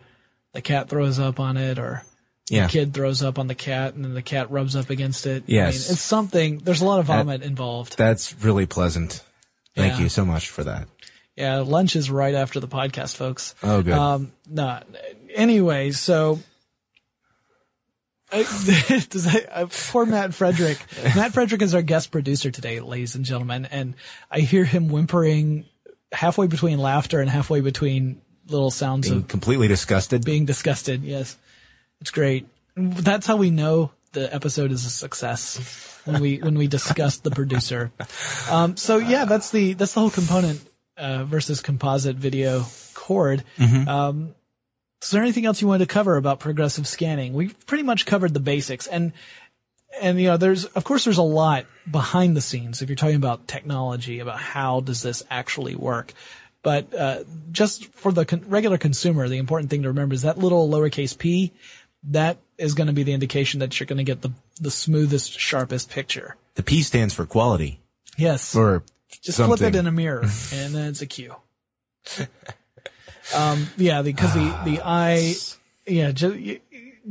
the 0.53 0.63
cat 0.63 0.89
throws 0.89 1.19
up 1.19 1.41
on 1.41 1.57
it 1.57 1.79
or 1.79 2.05
Yeah. 2.49 2.67
the 2.67 2.73
kid 2.73 2.95
throws 2.95 3.23
up 3.23 3.39
on 3.39 3.49
the 3.49 3.55
cat 3.55 3.95
and 3.95 4.05
then 4.05 4.15
the 4.15 4.23
cat 4.23 4.51
rubs 4.51 4.77
up 4.77 4.89
against 4.89 5.27
it. 5.27 5.43
I 5.49 5.53
Yes. 5.53 5.75
mean, 5.89 5.93
it's 5.95 6.01
something, 6.03 6.59
there's 6.59 6.81
a 6.81 6.85
lot 6.87 7.01
of 7.01 7.07
vomit 7.07 7.43
involved. 7.43 7.99
That's 7.99 8.35
really 8.43 8.65
pleasant. 8.67 9.23
Thank 9.79 9.95
Yeah. 9.95 10.01
you 10.01 10.09
so 10.09 10.25
much 10.25 10.51
for 10.51 10.65
that. 10.65 10.89
Yeah, 11.37 11.59
lunch 11.59 11.95
is 11.97 12.11
right 12.11 12.35
after 12.35 12.59
the 12.61 12.67
podcast, 12.69 13.15
folks. 13.17 13.55
Oh, 13.63 13.81
good. 13.83 13.95
Um, 13.95 14.33
no, 14.49 14.81
anyway, 15.35 15.93
so. 15.93 16.41
I, 18.31 18.39
does 19.11 19.25
that, 19.25 19.47
uh, 19.51 19.67
poor 19.91 20.05
Matt 20.05 20.35
Frederick. 20.35 20.79
Matt 21.17 21.33
Frederick 21.33 21.63
is 21.63 21.75
our 21.75 21.81
guest 21.83 22.11
producer 22.11 22.51
today, 22.51 22.81
ladies 22.81 23.15
and 23.15 23.25
gentlemen, 23.25 23.65
and 23.67 23.95
I 24.31 24.41
hear 24.41 24.65
him 24.65 24.89
whimpering 24.89 25.65
halfway 26.13 26.47
between 26.47 26.79
laughter 26.79 27.21
and 27.21 27.31
halfway 27.31 27.61
between 27.61 28.21
little 28.49 28.71
sounds 28.71 29.09
Being 29.09 29.23
of 29.23 29.29
completely 29.29 29.69
disgusted. 29.69 30.25
being 30.25 30.45
disgusted. 30.45 31.03
Yes, 31.05 31.37
it's 32.01 32.11
great. 32.11 32.47
That's 32.77 33.27
how 33.27 33.37
we 33.37 33.51
know 33.51 33.93
the 34.13 34.33
episode 34.35 34.73
is 34.73 34.85
a 34.85 34.91
success 34.91 36.01
when 36.05 36.21
we 36.21 36.39
when 36.39 36.57
we 36.57 36.67
discuss 36.67 37.19
the 37.19 37.31
producer. 37.31 37.91
Um, 38.51 38.77
so 38.77 38.99
yeah, 38.99 39.25
that's 39.25 39.51
the 39.51 39.75
that's 39.75 39.95
the 39.95 40.01
whole 40.01 40.11
component 40.11 40.61
uh, 40.97 41.25
versus 41.25 41.61
composite 41.61 42.17
video 42.17 42.65
cord. 42.95 43.45
Um, 43.89 44.35
is 45.03 45.11
there 45.11 45.23
anything 45.23 45.47
else 45.47 45.61
you 45.61 45.69
wanted 45.69 45.87
to 45.89 45.93
cover 45.93 46.17
about 46.17 46.41
progressive 46.41 46.87
scanning? 46.87 47.33
We've 47.35 47.55
pretty 47.67 47.85
much 47.85 48.07
covered 48.07 48.35
the 48.35 48.41
basics 48.41 48.87
and. 48.87 49.13
And 50.03 50.21
you 50.21 50.29
know, 50.29 50.37
there's 50.37 50.67
of 50.67 50.85
course 50.85 51.05
there's 51.05 51.19
a 51.19 51.23
lot 51.23 51.65
behind 51.91 52.37
the 52.37 52.43
scenes 52.43 52.83
if 52.83 52.91
you're 52.91 52.95
talking 52.95 53.17
about 53.17 53.49
technology, 53.49 54.21
about 54.21 54.39
how 54.39 54.81
does 54.81 55.01
this 55.01 55.23
actually 55.31 55.77
work. 55.77 56.13
But 56.63 56.93
uh, 56.95 57.25
just 57.51 57.87
for 57.87 58.13
the 58.13 58.27
con- 58.27 58.45
regular 58.49 58.77
consumer, 58.77 59.29
the 59.29 59.39
important 59.39 59.71
thing 59.71 59.83
to 59.83 59.89
remember 59.89 60.15
is 60.15 60.23
that 60.23 60.37
little 60.37 60.69
lowercase 60.69 61.17
p. 61.17 61.53
That 62.05 62.39
is 62.59 62.75
going 62.75 62.87
to 62.87 62.93
be 62.93 63.03
the 63.03 63.13
indication 63.13 63.61
that 63.61 63.79
you're 63.79 63.87
going 63.87 63.99
to 63.99 64.05
get 64.05 64.23
the 64.23 64.33
the 64.61 64.71
smoothest, 64.71 65.39
sharpest 65.39 65.91
picture. 65.91 66.37
the 66.55 66.63
P 66.63 66.83
stands 66.83 67.15
for 67.15 67.27
quality 67.27 67.81
Yes, 68.17 68.55
or 68.57 68.83
just 69.23 69.39
something. 69.39 69.57
flip 69.57 69.75
it 69.75 69.79
in 69.79 69.87
a 69.87 69.93
mirror, 69.93 70.23
and 70.53 70.75
then 70.75 70.89
it's 70.89 71.03
a 71.03 71.07
Q. 71.07 71.35
um, 73.35 73.69
yeah, 73.77 74.03
because 74.03 74.33
the 74.35 74.59
the 74.65 74.81
I, 74.85 75.35
yeah, 75.87 76.13
ju- 76.13 76.33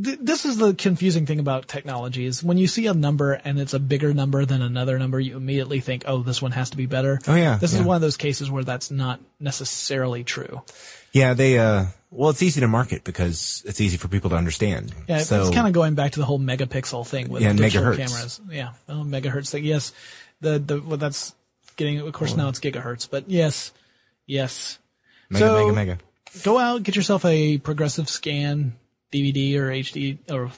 th- 0.04 0.20
this 0.22 0.46
is 0.46 0.58
the 0.58 0.74
confusing 0.74 1.26
thing 1.26 1.40
about 1.40 1.68
technology 1.68 2.26
is 2.26 2.44
when 2.44 2.58
you 2.58 2.68
see 2.68 2.88
a 2.88 2.94
number 2.94 3.34
and 3.34 3.60
it's 3.60 3.74
a 3.74 3.80
bigger 3.80 4.14
number 4.14 4.46
than 4.46 4.62
another 4.62 4.98
number, 5.00 5.20
you 5.20 5.38
immediately 5.38 5.80
think, 5.80 6.04
oh, 6.08 6.24
this 6.24 6.42
one 6.42 6.52
has 6.52 6.70
to 6.72 6.78
be 6.78 6.86
better. 6.86 7.20
Oh, 7.28 7.36
yeah, 7.36 7.58
this 7.58 7.74
yeah. 7.74 7.80
is 7.82 7.86
one 7.86 7.96
of 7.96 8.02
those 8.02 8.18
cases 8.18 8.50
where 8.50 8.64
that's 8.64 8.90
not 8.92 9.20
necessarily 9.40 10.24
true. 10.24 10.62
Yeah, 11.14 11.34
they, 11.34 11.58
uh, 11.58 11.86
well, 12.10 12.30
it's 12.30 12.42
easy 12.42 12.62
to 12.62 12.68
market 12.68 13.04
because 13.04 13.64
it's 13.66 13.82
easy 13.82 13.98
for 13.98 14.08
people 14.08 14.30
to 14.30 14.36
understand. 14.36 14.94
Yeah, 15.08 15.20
so, 15.20 15.42
it's 15.42 15.54
kind 15.56 15.68
of 15.68 15.74
going 15.74 15.96
back 15.96 16.14
to 16.14 16.20
the 16.20 16.26
whole 16.26 16.40
megapixel 16.40 17.06
thing 17.08 17.30
with 17.30 17.42
Yeah, 17.44 17.54
digital 17.54 17.92
megahertz. 17.92 17.98
cameras. 17.98 18.42
Yeah, 18.50 18.70
oh, 18.90 19.04
megahertz 19.04 19.52
thing. 19.52 19.64
Yes, 19.66 19.92
the 20.42 20.60
the 20.60 20.82
well, 20.82 20.98
that's 20.98 21.36
getting. 21.76 22.00
Of 22.00 22.14
course, 22.14 22.36
now 22.36 22.50
it's 22.50 22.60
gigahertz, 22.60 23.10
but 23.10 23.30
yes, 23.30 23.72
yes. 24.26 24.80
mega, 25.30 25.46
so- 25.46 25.58
mega, 25.58 25.74
mega. 25.74 25.98
Go 26.44 26.58
out, 26.60 26.84
get 26.84 26.96
yourself 26.96 27.26
a 27.26 27.58
progressive 27.58 28.08
scan 28.10 28.76
DVD 29.12 29.56
or 29.56 29.70
HD 29.72 30.18
or 30.30 30.52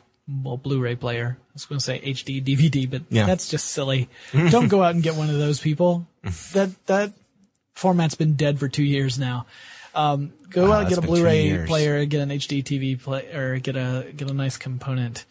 well 0.44 0.58
Blu-ray 0.58 0.96
player. 0.96 1.38
I 1.40 1.52
was 1.54 1.66
going 1.66 1.80
to 1.80 1.86
say 1.86 2.00
HD 2.02 2.44
DVD, 2.44 2.90
but 2.90 3.04
Yeah. 3.10 3.26
that's 3.28 3.50
just 3.50 3.68
silly. 3.68 4.10
Don't 4.34 4.68
go 4.68 4.84
out 4.84 4.96
and 4.96 5.04
get 5.04 5.16
one 5.16 5.30
of 5.30 5.38
those 5.38 5.60
people. 5.60 6.08
that 6.54 6.72
that 6.88 7.14
format's 7.76 8.16
been 8.16 8.34
dead 8.36 8.60
for 8.60 8.68
two 8.68 8.84
years 8.84 9.18
now. 9.18 9.46
Um, 9.96 10.34
go 10.50 10.68
Wow, 10.70 10.74
out 10.74 10.80
and 10.82 10.90
get 10.90 10.98
a 10.98 11.02
Blu-ray 11.02 11.66
player, 11.68 12.06
get 12.06 12.22
an 12.22 12.30
HD 12.30 12.64
TV 12.64 13.02
play, 13.02 13.28
or 13.34 13.60
get 13.60 13.76
a 13.76 14.06
get 14.16 14.30
a 14.30 14.34
nice 14.34 14.58
component 14.58 15.26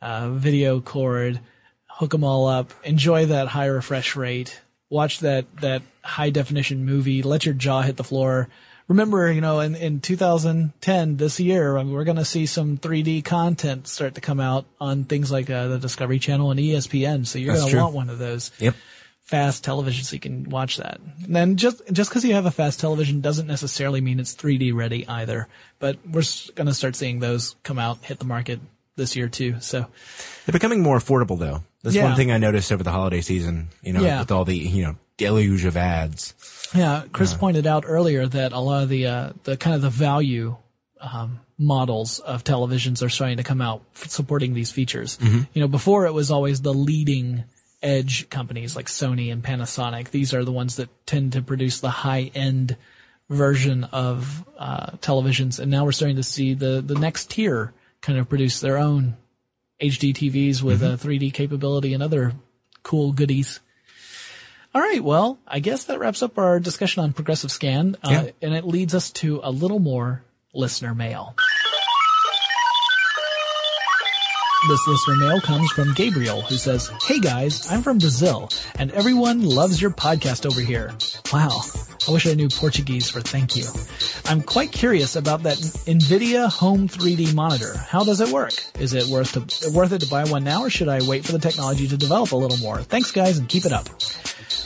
uh, 0.00 0.30
video 0.30 0.80
cord, 0.80 1.40
hook 1.86 2.10
them 2.12 2.24
all 2.24 2.46
up, 2.46 2.72
enjoy 2.84 3.26
that 3.26 3.48
high 3.48 3.66
refresh 3.66 4.16
rate, 4.16 4.60
watch 4.90 5.20
that 5.20 5.44
that 5.60 5.82
high 6.02 6.30
definition 6.30 6.84
movie, 6.84 7.22
let 7.22 7.44
your 7.44 7.54
jaw 7.54 7.82
hit 7.82 7.96
the 7.96 8.04
floor. 8.04 8.48
Remember, 8.88 9.30
you 9.30 9.42
know, 9.42 9.60
in, 9.60 9.74
in 9.74 10.00
2010, 10.00 11.16
this 11.18 11.38
year, 11.38 11.76
I 11.76 11.82
mean, 11.82 11.92
we're 11.92 12.04
going 12.04 12.16
to 12.16 12.24
see 12.24 12.46
some 12.46 12.78
3D 12.78 13.22
content 13.22 13.86
start 13.86 14.14
to 14.14 14.22
come 14.22 14.40
out 14.40 14.64
on 14.80 15.04
things 15.04 15.30
like 15.30 15.50
uh, 15.50 15.68
the 15.68 15.78
Discovery 15.78 16.18
Channel 16.18 16.50
and 16.52 16.58
ESPN. 16.58 17.26
So 17.26 17.38
you're 17.38 17.54
going 17.54 17.70
to 17.70 17.76
want 17.76 17.94
one 17.94 18.08
of 18.08 18.18
those 18.18 18.50
Yep. 18.58 18.74
Fast 19.28 19.62
television 19.62 20.04
so 20.04 20.14
you 20.14 20.20
can 20.20 20.48
watch 20.48 20.78
that. 20.78 20.98
And 21.24 21.36
then 21.36 21.56
just 21.56 21.82
just 21.92 22.10
because 22.10 22.24
you 22.24 22.32
have 22.34 22.46
a 22.46 22.50
fast 22.50 22.80
television 22.80 23.20
doesn't 23.20 23.46
necessarily 23.46 24.00
mean 24.00 24.18
it's 24.20 24.34
3D 24.34 24.74
ready 24.74 25.06
either. 25.06 25.48
But 25.78 25.98
we're 26.04 26.22
going 26.54 26.66
to 26.66 26.74
start 26.74 26.96
seeing 26.96 27.20
those 27.20 27.54
come 27.62 27.78
out, 27.78 27.98
hit 28.04 28.18
the 28.18 28.24
market 28.24 28.58
this 28.96 29.14
year 29.14 29.28
too. 29.28 29.56
So 29.60 29.86
They're 30.46 30.52
becoming 30.52 30.82
more 30.82 30.98
affordable 30.98 31.38
though. 31.38 31.62
That's 31.82 31.94
Yeah. 31.94 32.04
one 32.04 32.16
thing 32.16 32.32
I 32.32 32.38
noticed 32.38 32.72
over 32.72 32.82
the 32.82 32.90
holiday 32.90 33.20
season, 33.20 33.68
you 33.82 33.92
know, 33.92 34.00
Yeah. 34.02 34.20
with 34.20 34.32
all 34.32 34.44
the, 34.44 34.56
you 34.56 34.82
know, 34.82 34.96
deluge 35.18 35.64
of 35.66 35.76
ads. 35.76 36.34
yeah, 36.74 37.04
Chris 37.12 37.34
pointed 37.34 37.66
out 37.66 37.84
earlier 37.86 38.26
that 38.26 38.52
a 38.52 38.58
lot 38.58 38.82
of 38.82 38.88
the 38.88 39.06
uh, 39.06 39.32
the 39.44 39.56
kind 39.56 39.76
of 39.76 39.82
the 39.82 39.90
value 39.90 40.56
um, 41.00 41.40
models 41.58 42.18
of 42.20 42.42
televisions 42.44 43.02
are 43.04 43.08
starting 43.08 43.36
to 43.36 43.44
come 43.44 43.60
out 43.60 43.82
supporting 43.94 44.54
these 44.54 44.72
features. 44.72 45.18
You 45.22 45.60
know, 45.60 45.68
before 45.68 46.06
it 46.06 46.12
was 46.14 46.30
always 46.30 46.60
the 46.62 46.74
leading 46.74 47.44
edge 47.82 48.28
companies 48.30 48.74
like 48.76 48.86
Sony 48.86 49.30
and 49.32 49.42
Panasonic. 49.42 50.10
These 50.10 50.34
are 50.34 50.44
the 50.44 50.52
ones 50.52 50.76
that 50.76 50.88
tend 51.06 51.32
to 51.34 51.42
produce 51.42 51.80
the 51.80 51.90
high 51.90 52.30
end 52.34 52.76
version 53.30 53.84
of 53.84 54.44
uh, 54.58 54.92
televisions, 54.96 55.58
and 55.58 55.70
now 55.70 55.84
we're 55.84 55.92
starting 55.92 56.16
to 56.16 56.22
see 56.22 56.54
the 56.54 56.80
the 56.84 56.94
next 56.94 57.30
tier 57.30 57.72
kind 58.00 58.18
of 58.18 58.28
produce 58.28 58.60
their 58.60 58.78
own 58.78 59.16
HD 59.80 60.12
TVs 60.14 60.62
with 60.62 60.82
uh, 60.82 60.96
3D 60.96 61.32
capability 61.32 61.94
and 61.94 62.02
other 62.02 62.32
cool 62.82 63.12
goodies. 63.12 63.60
All 64.74 64.80
right, 64.82 65.02
well, 65.02 65.38
I 65.46 65.60
guess 65.60 65.84
that 65.84 65.98
wraps 65.98 66.22
up 66.22 66.36
our 66.38 66.60
discussion 66.60 67.02
on 67.02 67.12
progressive 67.12 67.50
scan, 67.50 67.96
uh, 68.02 68.10
Yeah. 68.10 68.30
and 68.42 68.54
it 68.54 68.64
leads 68.66 68.94
us 68.94 69.10
to 69.12 69.40
a 69.42 69.50
little 69.50 69.78
more 69.78 70.22
listener 70.54 70.94
mail. 70.94 71.34
This 74.66 74.86
listener 74.88 75.14
mail 75.14 75.40
comes 75.40 75.70
from 75.70 75.94
Gabriel, 75.94 76.42
who 76.42 76.56
says, 76.56 76.90
Hey 77.06 77.20
guys, 77.20 77.70
I'm 77.70 77.80
from 77.80 77.98
Brazil, 77.98 78.50
and 78.76 78.90
everyone 78.90 79.44
loves 79.44 79.80
your 79.80 79.92
podcast 79.92 80.44
over 80.46 80.60
here. 80.60 80.92
Wow. 81.32 81.60
I 82.08 82.10
wish 82.10 82.26
I 82.26 82.34
knew 82.34 82.48
Portuguese 82.48 83.08
for 83.08 83.20
thank 83.20 83.54
you. 83.54 83.66
I'm 84.24 84.42
quite 84.42 84.72
curious 84.72 85.14
about 85.14 85.44
that 85.44 85.58
NVIDIA 85.58 86.50
Home 86.50 86.88
3D 86.88 87.34
monitor. 87.34 87.78
How 87.78 88.02
does 88.02 88.20
it 88.20 88.30
work? 88.30 88.52
Is 88.80 88.94
it 88.94 89.06
worth 89.06 89.32
to, 89.34 89.70
worth 89.70 89.92
it 89.92 90.00
to 90.00 90.08
buy 90.08 90.24
one 90.24 90.42
now, 90.42 90.64
or 90.64 90.70
should 90.70 90.88
I 90.88 91.02
wait 91.06 91.24
for 91.24 91.32
the 91.32 91.38
technology 91.38 91.86
to 91.86 91.96
develop 91.96 92.32
a 92.32 92.36
little 92.36 92.58
more? 92.58 92.82
Thanks 92.82 93.12
guys, 93.12 93.38
and 93.38 93.48
keep 93.48 93.64
it 93.64 93.72
up. 93.72 93.88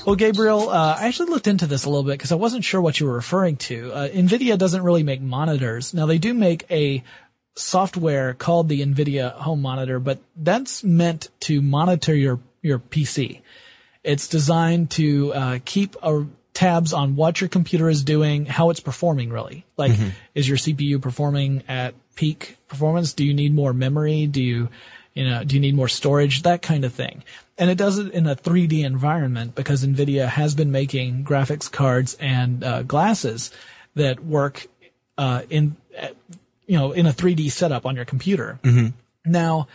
Well, 0.07 0.17
Gabriel, 0.17 0.71
uh, 0.71 0.97
I 0.99 1.07
actually 1.07 1.29
looked 1.31 1.47
into 1.47 1.67
this 1.67 1.85
a 1.85 1.91
little 1.91 2.03
bit 2.03 2.13
because 2.13 2.33
I 2.33 2.37
wasn't 2.37 2.65
sure 2.65 2.81
what 2.81 2.99
you 2.99 3.07
were 3.07 3.15
referring 3.15 3.57
to. 3.57 3.93
Uh, 3.93 4.09
NVIDIA 4.09 4.57
doesn't 4.57 4.83
really 4.83 5.03
make 5.03 5.21
monitors. 5.21 5.93
Now 5.93 6.07
they 6.07 6.19
do 6.19 6.33
make 6.33 6.65
a 6.71 7.05
software 7.55 8.35
called 8.35 8.69
the 8.69 8.85
NVIDIA 8.85 9.33
Home 9.33 9.63
Monitor, 9.63 9.99
but 9.99 10.19
that's 10.37 10.83
meant 10.83 11.29
to 11.41 11.61
monitor 11.61 12.15
your, 12.15 12.41
your 12.63 12.79
PC. 12.79 13.41
It's 14.03 14.27
designed 14.27 14.91
to 14.93 15.33
uh, 15.35 15.59
keep 15.65 15.97
a, 16.03 16.27
tabs 16.55 16.93
on 16.93 17.17
what 17.17 17.41
your 17.41 17.49
computer 17.49 17.89
is 17.89 18.05
doing, 18.05 18.47
how 18.47 18.71
it's 18.71 18.81
performing 18.81 19.31
really. 19.31 19.65
Like, 19.77 19.93
is 20.35 20.49
your 20.49 20.59
CPU 20.59 21.01
performing 21.01 21.63
at 21.69 21.95
peak 22.15 22.57
performance? 22.69 23.13
Do 23.15 23.25
you 23.25 23.35
need 23.35 23.55
more 23.55 23.73
memory? 23.73 24.27
Do 24.27 24.43
you, 24.43 24.69
you 25.15 25.29
know, 25.29 25.45
do 25.45 25.55
you 25.55 25.61
need 25.61 25.75
more 25.75 25.89
storage? 25.89 26.43
That 26.43 26.63
kind 26.63 26.85
of 26.85 26.93
thing. 26.93 27.25
And 27.59 27.71
it 27.71 27.79
does 27.79 27.99
it 27.99 28.13
in 28.13 28.27
a 28.27 28.37
3D 28.37 28.85
environment 28.85 29.55
because 29.55 29.85
NVIDIA 29.85 30.29
has 30.29 30.55
been 30.55 30.71
making 30.71 31.25
graphics 31.25 31.71
cards 31.71 32.17
and 32.21 32.65
uh, 32.65 32.83
glasses 32.83 33.51
that 33.95 34.25
work 34.25 34.67
uh, 35.19 35.43
in, 35.49 35.77
uh, 35.99 36.09
you 36.67 36.79
know, 36.79 36.93
in 36.93 37.07
a 37.07 37.13
3D 37.13 37.51
setup 37.51 37.87
on 37.87 37.97
your 37.97 38.05
computer. 38.05 38.59
Now, 39.25 39.69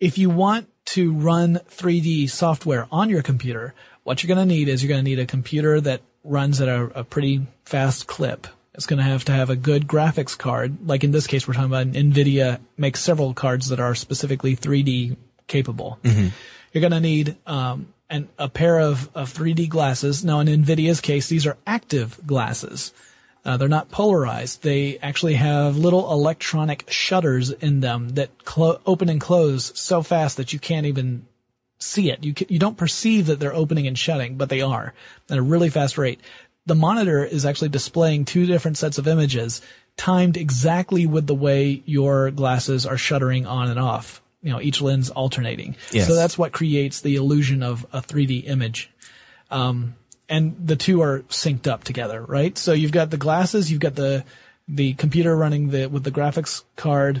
if 0.00 0.18
you 0.18 0.30
want 0.30 0.68
to 0.86 1.14
run 1.14 1.60
3D 1.70 2.28
software 2.30 2.86
on 2.90 3.08
your 3.08 3.22
computer, 3.22 3.74
what 4.02 4.22
you're 4.22 4.34
going 4.34 4.46
to 4.46 4.54
need 4.54 4.68
is 4.68 4.82
you're 4.82 4.88
going 4.88 5.04
to 5.04 5.08
need 5.08 5.18
a 5.20 5.26
computer 5.26 5.80
that 5.80 6.02
runs 6.24 6.60
at 6.60 6.68
a, 6.68 7.00
a 7.00 7.04
pretty 7.04 7.46
fast 7.64 8.06
clip. 8.06 8.46
It's 8.74 8.86
going 8.86 8.98
to 8.98 9.04
have 9.04 9.24
to 9.26 9.32
have 9.32 9.50
a 9.50 9.56
good 9.56 9.86
graphics 9.86 10.36
card. 10.36 10.88
Like 10.88 11.04
in 11.04 11.10
this 11.10 11.26
case, 11.26 11.46
we're 11.46 11.54
talking 11.54 11.70
about 11.70 11.86
an 11.86 11.92
NVIDIA 11.92 12.58
makes 12.76 13.00
several 13.00 13.34
cards 13.34 13.68
that 13.68 13.80
are 13.80 13.94
specifically 13.94 14.56
3D 14.56 15.16
capable. 15.46 15.98
You're 16.72 16.80
going 16.80 16.92
to 16.92 17.00
need 17.00 17.36
um, 17.46 17.92
an, 18.08 18.28
a 18.38 18.48
pair 18.48 18.80
of, 18.80 19.10
of 19.14 19.32
3D 19.32 19.68
glasses. 19.68 20.24
Now, 20.24 20.40
in 20.40 20.48
NVIDIA's 20.48 21.00
case, 21.00 21.28
these 21.28 21.46
are 21.46 21.58
active 21.66 22.18
glasses. 22.26 22.92
Uh, 23.44 23.56
they're 23.56 23.68
not 23.68 23.90
polarized. 23.90 24.62
They 24.62 24.98
actually 24.98 25.34
have 25.34 25.76
little 25.76 26.12
electronic 26.12 26.84
shutters 26.88 27.50
in 27.50 27.80
them 27.80 28.10
that 28.10 28.44
clo- 28.44 28.80
open 28.86 29.08
and 29.08 29.20
close 29.20 29.78
so 29.78 30.02
fast 30.02 30.36
that 30.36 30.52
you 30.52 30.60
can't 30.60 30.86
even 30.86 31.26
see 31.78 32.10
it. 32.10 32.22
You 32.22 32.34
ca 32.34 32.46
you 32.48 32.58
don't 32.58 32.76
perceive 32.76 33.26
that 33.26 33.40
they're 33.40 33.54
opening 33.54 33.86
and 33.86 33.98
shutting, 33.98 34.36
but 34.36 34.48
they 34.48 34.60
are 34.60 34.94
at 35.28 35.38
a 35.38 35.42
really 35.42 35.70
fast 35.70 35.98
rate. 35.98 36.20
The 36.66 36.76
monitor 36.76 37.24
is 37.24 37.44
actually 37.44 37.70
displaying 37.70 38.24
two 38.24 38.46
different 38.46 38.76
sets 38.76 38.98
of 38.98 39.08
images 39.08 39.60
timed 39.96 40.36
exactly 40.36 41.06
with 41.06 41.26
the 41.26 41.34
way 41.34 41.82
your 41.84 42.30
glasses 42.30 42.86
are 42.86 42.96
shuttering 42.96 43.46
on 43.46 43.68
and 43.68 43.80
off. 43.80 44.22
You 44.42 44.52
know, 44.52 44.60
each 44.60 44.80
lens 44.80 45.10
alternating. 45.10 45.76
Yes. 45.90 46.06
So 46.06 46.14
that's 46.14 46.38
what 46.38 46.52
creates 46.52 47.00
the 47.00 47.16
illusion 47.16 47.62
of 47.62 47.86
a 47.92 48.00
3D 48.00 48.46
image. 48.48 48.90
Um, 49.50 49.94
and 50.32 50.56
the 50.66 50.76
two 50.76 51.02
are 51.02 51.20
synced 51.28 51.66
up 51.68 51.84
together, 51.84 52.24
right? 52.24 52.56
So 52.56 52.72
you've 52.72 52.90
got 52.90 53.10
the 53.10 53.18
glasses, 53.18 53.70
you've 53.70 53.82
got 53.82 53.96
the, 53.96 54.24
the 54.66 54.94
computer 54.94 55.36
running 55.36 55.68
the, 55.68 55.88
with 55.88 56.04
the 56.04 56.10
graphics 56.10 56.62
card, 56.74 57.20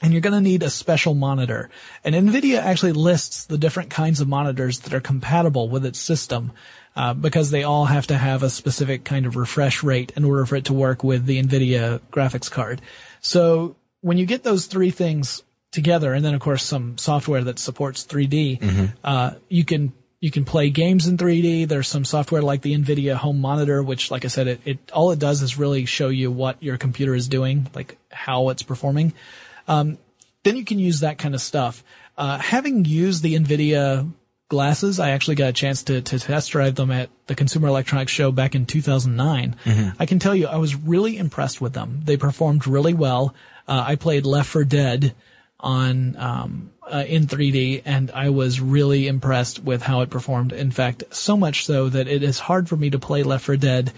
and 0.00 0.14
you're 0.14 0.22
going 0.22 0.32
to 0.32 0.40
need 0.40 0.62
a 0.62 0.70
special 0.70 1.12
monitor. 1.12 1.68
And 2.02 2.14
NVIDIA 2.14 2.56
actually 2.56 2.92
lists 2.92 3.44
the 3.44 3.58
different 3.58 3.90
kinds 3.90 4.22
of 4.22 4.28
monitors 4.28 4.80
that 4.80 4.94
are 4.94 5.00
compatible 5.00 5.68
with 5.68 5.84
its 5.84 5.98
system, 5.98 6.52
uh, 6.96 7.12
because 7.12 7.50
they 7.50 7.62
all 7.62 7.84
have 7.84 8.06
to 8.06 8.16
have 8.16 8.42
a 8.42 8.48
specific 8.48 9.04
kind 9.04 9.26
of 9.26 9.36
refresh 9.36 9.82
rate 9.82 10.10
in 10.16 10.24
order 10.24 10.46
for 10.46 10.56
it 10.56 10.64
to 10.64 10.72
work 10.72 11.04
with 11.04 11.26
the 11.26 11.42
NVIDIA 11.42 12.00
graphics 12.10 12.50
card. 12.50 12.80
So 13.20 13.76
when 14.00 14.16
you 14.16 14.24
get 14.24 14.44
those 14.44 14.64
three 14.64 14.90
things 14.90 15.42
together, 15.72 16.14
and 16.14 16.24
then 16.24 16.32
of 16.32 16.40
course 16.40 16.64
some 16.64 16.96
software 16.96 17.44
that 17.44 17.58
supports 17.58 18.06
3D, 18.06 18.62
uh, 19.04 19.32
you 19.50 19.66
can 19.66 19.92
you 20.20 20.30
can 20.30 20.44
play 20.44 20.68
games 20.68 21.06
in 21.06 21.16
3D. 21.16 21.66
There's 21.66 21.88
some 21.88 22.04
software 22.04 22.42
like 22.42 22.60
the 22.60 22.76
NVIDIA 22.76 23.14
Home 23.14 23.40
Monitor, 23.40 23.82
which, 23.82 24.10
like 24.10 24.24
I 24.24 24.28
said, 24.28 24.46
it, 24.48 24.60
it 24.66 24.78
all 24.92 25.10
it 25.10 25.18
does 25.18 25.40
is 25.40 25.58
really 25.58 25.86
show 25.86 26.08
you 26.08 26.30
what 26.30 26.62
your 26.62 26.76
computer 26.76 27.14
is 27.14 27.26
doing, 27.26 27.68
like 27.74 27.96
how 28.10 28.50
it's 28.50 28.62
performing. 28.62 29.14
Um, 29.66 29.98
then 30.42 30.56
you 30.56 30.64
can 30.64 30.78
use 30.78 31.00
that 31.00 31.18
kind 31.18 31.34
of 31.34 31.40
stuff. 31.40 31.82
Uh, 32.18 32.38
having 32.38 32.84
used 32.84 33.22
the 33.22 33.34
NVIDIA 33.34 34.10
glasses, 34.48 35.00
I 35.00 35.10
actually 35.10 35.36
got 35.36 35.48
a 35.48 35.54
chance 35.54 35.84
to, 35.84 36.02
to 36.02 36.18
test 36.18 36.50
drive 36.50 36.74
them 36.74 36.90
at 36.90 37.08
the 37.26 37.34
Consumer 37.34 37.68
Electronics 37.68 38.12
Show 38.12 38.30
back 38.30 38.54
in 38.54 38.66
2009. 38.66 39.56
I 39.98 40.06
can 40.06 40.18
tell 40.18 40.34
you, 40.34 40.48
I 40.48 40.56
was 40.56 40.76
really 40.76 41.16
impressed 41.16 41.62
with 41.62 41.72
them. 41.72 42.02
They 42.04 42.18
performed 42.18 42.66
really 42.66 42.92
well. 42.92 43.34
Uh, 43.66 43.84
I 43.86 43.94
played 43.94 44.26
Left 44.26 44.50
4 44.50 44.64
Dead 44.64 45.14
on 45.60 46.16
um, 46.16 46.72
uh, 46.90 47.04
in 47.06 47.26
3D, 47.26 47.82
and 47.84 48.10
I 48.10 48.30
was 48.30 48.60
really 48.60 49.06
impressed 49.06 49.62
with 49.62 49.82
how 49.82 50.00
it 50.00 50.10
performed. 50.10 50.52
In 50.52 50.70
fact, 50.70 51.04
so 51.10 51.36
much 51.36 51.64
so 51.64 51.88
that 51.88 52.08
it 52.08 52.22
is 52.22 52.38
hard 52.40 52.68
for 52.68 52.76
me 52.76 52.90
to 52.90 52.98
play 52.98 53.22
Left 53.22 53.44
4 53.44 53.56
Dead 53.56 53.92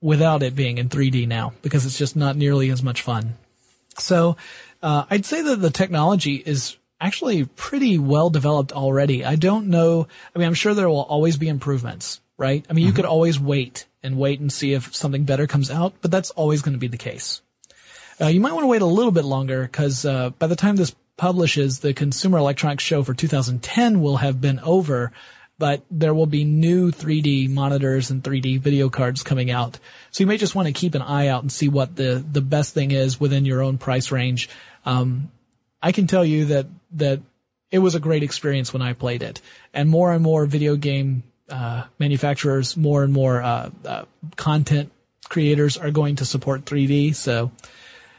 without 0.00 0.42
it 0.42 0.54
being 0.54 0.78
in 0.78 0.88
3D 0.88 1.26
now 1.26 1.52
because 1.62 1.84
it's 1.84 1.98
just 1.98 2.16
not 2.16 2.36
nearly 2.36 2.70
as 2.70 2.82
much 2.82 3.02
fun. 3.02 3.34
So 3.98 4.36
uh, 4.82 5.04
I'd 5.10 5.26
say 5.26 5.42
that 5.42 5.56
the 5.56 5.70
technology 5.70 6.34
is 6.34 6.76
actually 7.00 7.44
pretty 7.44 7.98
well 7.98 8.30
developed 8.30 8.72
already. 8.72 9.24
I 9.24 9.36
don't 9.36 9.68
know. 9.68 10.06
I 10.34 10.38
mean, 10.38 10.46
I'm 10.46 10.54
sure 10.54 10.74
there 10.74 10.88
will 10.88 11.02
always 11.02 11.36
be 11.36 11.48
improvements, 11.48 12.20
right? 12.36 12.64
I 12.68 12.72
mean, 12.72 12.86
you 12.86 12.92
could 12.92 13.04
always 13.04 13.38
wait 13.38 13.86
and 14.02 14.18
wait 14.18 14.40
and 14.40 14.52
see 14.52 14.72
if 14.72 14.94
something 14.94 15.24
better 15.24 15.46
comes 15.46 15.70
out, 15.70 15.94
but 16.00 16.10
that's 16.10 16.30
always 16.30 16.62
going 16.62 16.74
to 16.74 16.78
be 16.78 16.88
the 16.88 16.96
case. 16.96 17.42
Uh, 18.20 18.26
you 18.26 18.40
might 18.40 18.52
want 18.52 18.64
to 18.64 18.68
wait 18.68 18.82
a 18.82 18.86
little 18.86 19.12
bit 19.12 19.24
longer 19.24 19.62
because 19.62 20.04
uh, 20.04 20.30
by 20.30 20.46
the 20.46 20.56
time 20.56 20.76
this 20.76 20.94
publishes, 21.18 21.80
the 21.80 21.92
Consumer 21.92 22.38
Electronics 22.38 22.82
Show 22.82 23.02
for 23.02 23.12
2010 23.12 24.00
will 24.00 24.16
have 24.16 24.40
been 24.40 24.58
over, 24.60 25.12
but 25.58 25.84
there 25.90 26.14
will 26.14 26.26
be 26.26 26.44
new 26.44 26.90
3D 26.90 27.50
monitors 27.50 28.10
and 28.10 28.22
3D 28.22 28.60
video 28.60 28.88
cards 28.88 29.22
coming 29.22 29.50
out. 29.50 29.78
So 30.10 30.22
you 30.22 30.26
may 30.26 30.38
just 30.38 30.54
want 30.54 30.66
to 30.68 30.72
keep 30.72 30.94
an 30.94 31.02
eye 31.02 31.26
out 31.26 31.42
and 31.42 31.52
see 31.52 31.68
what 31.68 31.94
the 31.94 32.24
the 32.32 32.40
best 32.40 32.72
thing 32.72 32.92
is 32.92 33.20
within 33.20 33.44
your 33.44 33.62
own 33.62 33.76
price 33.76 34.10
range. 34.10 34.48
Um, 34.86 35.30
I 35.82 35.92
can 35.92 36.06
tell 36.06 36.24
you 36.24 36.46
that 36.46 36.66
that 36.92 37.20
it 37.70 37.80
was 37.80 37.94
a 37.94 38.00
great 38.00 38.22
experience 38.22 38.72
when 38.72 38.80
I 38.80 38.94
played 38.94 39.22
it, 39.22 39.42
and 39.74 39.90
more 39.90 40.12
and 40.12 40.22
more 40.22 40.46
video 40.46 40.76
game 40.76 41.24
uh, 41.50 41.84
manufacturers, 41.98 42.76
more 42.76 43.02
and 43.02 43.12
more 43.12 43.42
uh, 43.42 43.70
uh, 43.84 44.04
content 44.36 44.90
creators 45.28 45.76
are 45.76 45.90
going 45.90 46.16
to 46.16 46.24
support 46.24 46.64
3D. 46.64 47.14
So 47.14 47.50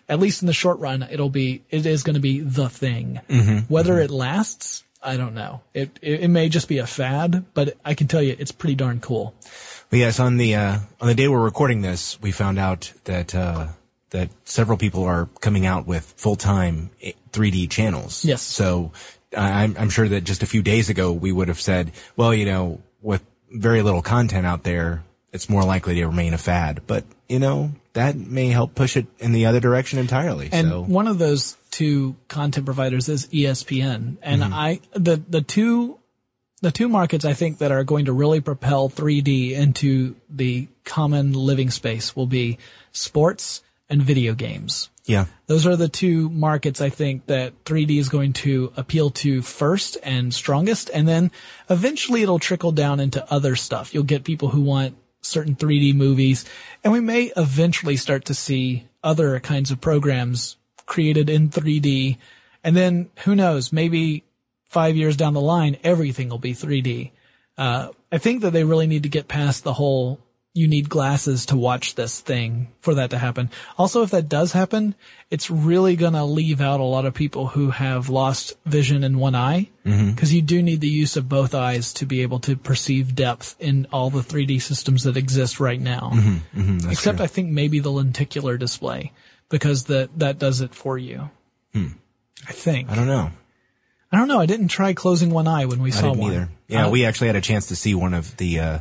at 0.09 0.19
least 0.19 0.41
in 0.41 0.47
the 0.47 0.53
short 0.53 0.79
run, 0.79 1.03
it'll 1.09 1.29
be 1.29 1.63
it 1.69 1.85
is 1.85 2.03
going 2.03 2.15
to 2.15 2.19
be 2.19 2.41
the 2.41 2.67
thing. 2.69 3.21
Whether 3.69 3.99
it 3.99 4.09
lasts, 4.11 4.83
I 5.01 5.15
don't 5.15 5.33
know. 5.35 5.61
It, 5.73 5.97
it 6.01 6.21
it 6.21 6.27
may 6.27 6.49
just 6.49 6.67
be 6.67 6.79
a 6.79 6.87
fad, 6.87 7.45
but 7.53 7.77
I 7.85 7.93
can 7.93 8.07
tell 8.07 8.21
you 8.21 8.35
it's 8.37 8.51
pretty 8.51 8.75
darn 8.75 8.99
cool. 8.99 9.33
But 9.89 9.99
yes, 9.99 10.19
on 10.19 10.37
the 10.37 10.55
uh, 10.55 10.79
on 10.99 11.07
the 11.07 11.15
day 11.15 11.27
we're 11.27 11.39
recording 11.43 11.81
this, 11.81 12.19
we 12.21 12.31
found 12.31 12.59
out 12.59 12.91
that 13.05 13.33
uh, 13.33 13.67
that 14.09 14.29
several 14.43 14.77
people 14.77 15.03
are 15.03 15.29
coming 15.39 15.65
out 15.65 15.87
with 15.87 16.03
full 16.17 16.35
time 16.35 16.89
3D 17.31 17.69
channels. 17.69 18.25
Yes. 18.25 18.41
So 18.41 18.91
I- 19.37 19.63
I'm 19.63 19.75
I'm 19.79 19.89
sure 19.89 20.07
that 20.09 20.25
just 20.25 20.43
a 20.43 20.47
few 20.47 20.61
days 20.61 20.89
ago 20.89 21.11
we 21.13 21.31
would 21.31 21.47
have 21.47 21.61
said, 21.61 21.91
well, 22.17 22.33
you 22.33 22.45
know, 22.45 22.81
with 23.01 23.23
very 23.51 23.81
little 23.81 24.01
content 24.01 24.45
out 24.45 24.63
there, 24.63 25.03
it's 25.31 25.49
more 25.49 25.63
likely 25.63 25.95
to 25.95 26.05
remain 26.07 26.33
a 26.33 26.37
fad. 26.37 26.81
But 26.87 27.03
you 27.27 27.39
know, 27.39 27.71
that 27.93 28.15
may 28.15 28.47
help 28.47 28.75
push 28.75 28.97
it 28.97 29.07
in 29.19 29.31
the 29.31 29.45
other 29.47 29.59
direction 29.59 29.99
entirely. 29.99 30.49
And 30.51 30.69
so 30.69 30.81
one 30.81 31.07
of 31.07 31.17
those 31.17 31.57
two 31.71 32.15
content 32.27 32.65
providers 32.65 33.09
is 33.09 33.27
ESPN. 33.27 34.17
And 34.21 34.41
mm-hmm. 34.41 34.53
I, 34.53 34.79
the, 34.93 35.17
the 35.17 35.41
two, 35.41 35.99
the 36.61 36.71
two 36.71 36.89
markets 36.89 37.25
I 37.25 37.33
think 37.33 37.59
that 37.59 37.71
are 37.71 37.83
going 37.83 38.05
to 38.05 38.13
really 38.13 38.41
propel 38.41 38.89
3D 38.89 39.51
into 39.51 40.15
the 40.29 40.67
common 40.83 41.33
living 41.33 41.69
space 41.71 42.15
will 42.15 42.27
be 42.27 42.57
sports 42.91 43.61
and 43.89 44.01
video 44.01 44.35
games. 44.35 44.89
yeah, 45.05 45.25
Those 45.47 45.65
are 45.65 45.75
the 45.75 45.89
two 45.89 46.29
markets 46.29 46.81
I 46.81 46.89
think 46.89 47.25
that 47.25 47.63
3D 47.63 47.97
is 47.97 48.09
going 48.09 48.33
to 48.33 48.71
appeal 48.77 49.09
to 49.11 49.41
first 49.41 49.97
and 50.03 50.31
strongest. 50.31 50.91
And 50.93 51.07
then 51.07 51.31
eventually 51.69 52.21
it'll 52.21 52.37
trickle 52.37 52.71
down 52.71 52.99
into 52.99 53.25
other 53.33 53.55
stuff. 53.55 53.93
You'll 53.93 54.03
get 54.03 54.23
people 54.23 54.49
who 54.49 54.61
want 54.61 54.95
certain 55.21 55.55
3D 55.55 55.93
movies 55.95 56.45
and 56.83 56.93
we 56.93 56.99
may 56.99 57.31
eventually 57.35 57.97
start 57.97 58.25
to 58.25 58.33
see 58.33 58.87
other 59.03 59.39
kinds 59.39 59.71
of 59.71 59.81
programs 59.81 60.57
created 60.85 61.29
in 61.29 61.49
3D. 61.49 62.17
And 62.63 62.75
then 62.75 63.09
who 63.23 63.35
knows, 63.35 63.71
maybe 63.71 64.23
five 64.65 64.95
years 64.95 65.15
down 65.15 65.33
the 65.33 65.41
line, 65.41 65.77
everything 65.83 66.29
will 66.29 66.39
be 66.39 66.53
3D. 66.53 67.11
Uh, 67.57 67.89
I 68.11 68.17
think 68.17 68.41
that 68.41 68.51
they 68.51 68.63
really 68.63 68.87
need 68.87 69.03
to 69.03 69.09
get 69.09 69.27
past 69.27 69.63
the 69.63 69.73
whole 69.73 70.19
you 70.53 70.67
need 70.67 70.89
glasses 70.89 71.45
to 71.45 71.55
watch 71.55 71.93
this 71.95 72.19
thing 72.19 72.67
for 72.81 72.95
that 72.95 73.11
to 73.11 73.17
happen. 73.19 73.49
Also, 73.77 74.01
if 74.01 74.09
that 74.11 74.27
does 74.27 74.51
happen, 74.53 74.95
it's 75.29 75.49
really 75.51 75.95
gonna 75.95 76.25
leave 76.25 76.59
out 76.59 76.79
a 76.79 76.83
lot 76.83 77.05
of 77.05 77.13
people 77.13 77.47
who 77.47 77.69
have 77.69 78.09
lost 78.09 78.53
vision 78.65 79.03
in 79.03 79.19
one 79.19 79.35
eye. 79.35 79.69
Because 79.83 80.33
you 80.33 80.41
do 80.41 80.61
need 80.61 80.81
the 80.81 80.87
use 80.87 81.17
of 81.17 81.27
both 81.29 81.55
eyes 81.55 81.93
to 81.93 82.05
be 82.05 82.21
able 82.21 82.39
to 82.41 82.55
perceive 82.55 83.15
depth 83.15 83.55
in 83.59 83.87
all 83.91 84.09
the 84.09 84.21
3D 84.21 84.61
systems 84.61 85.03
that 85.03 85.17
exist 85.17 85.59
right 85.59 85.79
now. 85.81 86.11
Except 86.89 87.19
I 87.21 87.27
think 87.27 87.49
maybe 87.51 87.79
the 87.79 87.91
lenticular 87.91 88.57
display, 88.57 89.11
because 89.49 89.85
that, 89.85 90.09
that 90.19 90.37
does 90.39 90.61
it 90.61 90.75
for 90.75 90.97
you. 90.97 91.29
I 91.75 92.51
think. 92.51 92.89
I 92.89 92.95
don't 92.95 93.07
know. 93.07 93.31
I 94.11 94.17
don't 94.17 94.27
know. 94.27 94.39
I 94.39 94.45
didn't 94.47 94.69
try 94.69 94.93
closing 94.93 95.29
one 95.29 95.47
eye 95.47 95.65
when 95.65 95.81
we 95.83 95.91
I 95.91 95.95
saw 95.95 96.13
one. 96.13 96.31
either. 96.31 96.49
Yeah, 96.67 96.87
Uh, 96.87 96.89
we 96.89 97.05
actually 97.05 97.27
had 97.27 97.35
a 97.35 97.41
chance 97.41 97.67
to 97.67 97.75
see 97.75 97.93
one 97.93 98.13
of 98.15 98.35
the 98.37 98.59
uh, 98.59 98.79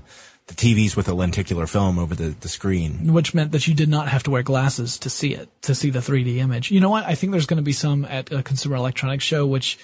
the 0.49 0.55
TVs 0.55 0.97
with 0.97 1.09
a 1.09 1.15
lenticular 1.15 1.67
film 1.67 1.99
over 1.99 2.15
the, 2.15 2.35
the 2.41 2.49
screen. 2.49 3.13
which 3.13 3.35
meant 3.35 3.53
that 3.53 3.69
you 3.69 3.75
did 3.75 3.89
not 3.89 4.09
have 4.09 4.23
to 4.25 4.31
wear 4.31 4.43
glasses 4.43 4.99
to 4.99 5.11
see 5.11 5.35
it, 5.35 5.49
to 5.63 5.75
see 5.75 5.91
the 5.91 6.01
3D 6.01 6.37
image. 6.39 6.71
You 6.71 6.81
know 6.81 6.91
what? 6.91 7.05
I 7.05 7.15
think 7.15 7.33
there's 7.33 7.47
going 7.47 7.59
to 7.59 7.63
be 7.63 7.73
some 7.73 8.05
at 8.05 8.33
a 8.33 8.43
Consumer 8.43 8.77
Electronics 8.77 9.25
Show, 9.25 9.47
which 9.47 9.79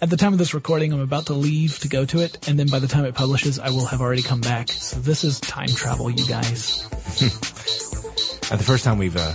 at 0.00 0.10
the 0.10 0.16
time 0.16 0.32
of 0.32 0.38
this 0.38 0.54
recording, 0.54 0.92
I'm 0.92 1.00
about 1.00 1.26
to 1.26 1.34
leave 1.34 1.78
to 1.80 1.88
go 1.88 2.04
to 2.04 2.20
it, 2.20 2.46
and 2.48 2.58
then 2.58 2.68
by 2.68 2.78
the 2.78 2.88
time 2.88 3.04
it 3.04 3.14
publishes, 3.14 3.58
I 3.58 3.70
will 3.70 3.86
have 3.86 4.00
already 4.00 4.22
come 4.22 4.40
back. 4.40 4.68
So 4.68 5.00
this 5.00 5.24
is 5.24 5.40
time 5.40 5.68
travel, 5.68 6.10
you 6.10 6.26
guys. 6.26 6.86
The 8.50 8.62
first 8.62 8.84
time 8.84 8.98
we've 8.98 9.16
uh, 9.16 9.34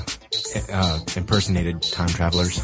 uh, 0.71 0.99
impersonated 1.17 1.81
time 1.81 2.07
travelers. 2.09 2.61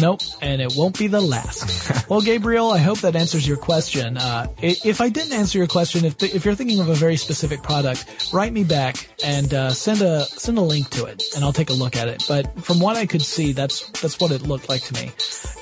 Nope, 0.00 0.20
and 0.42 0.60
it 0.60 0.74
won't 0.76 0.98
be 0.98 1.06
the 1.06 1.20
last. 1.20 2.08
well, 2.10 2.20
Gabriel, 2.20 2.70
I 2.70 2.78
hope 2.78 2.98
that 3.00 3.16
answers 3.16 3.46
your 3.46 3.56
question. 3.56 4.16
Uh, 4.16 4.48
if 4.60 5.00
I 5.00 5.08
didn't 5.08 5.32
answer 5.32 5.58
your 5.58 5.66
question, 5.66 6.04
if 6.04 6.22
if 6.22 6.44
you're 6.44 6.54
thinking 6.54 6.80
of 6.80 6.88
a 6.88 6.94
very 6.94 7.16
specific 7.16 7.62
product, 7.62 8.30
write 8.32 8.52
me 8.52 8.64
back 8.64 9.08
and 9.24 9.52
uh, 9.54 9.70
send 9.70 10.02
a 10.02 10.24
send 10.24 10.58
a 10.58 10.62
link 10.62 10.90
to 10.90 11.06
it, 11.06 11.22
and 11.34 11.44
I'll 11.44 11.52
take 11.52 11.70
a 11.70 11.74
look 11.74 11.96
at 11.96 12.08
it. 12.08 12.24
But 12.28 12.58
from 12.60 12.80
what 12.80 12.96
I 12.96 13.06
could 13.06 13.22
see, 13.22 13.52
that's 13.52 13.88
that's 14.00 14.20
what 14.20 14.30
it 14.30 14.42
looked 14.42 14.68
like 14.68 14.82
to 14.82 14.94
me. 14.94 15.12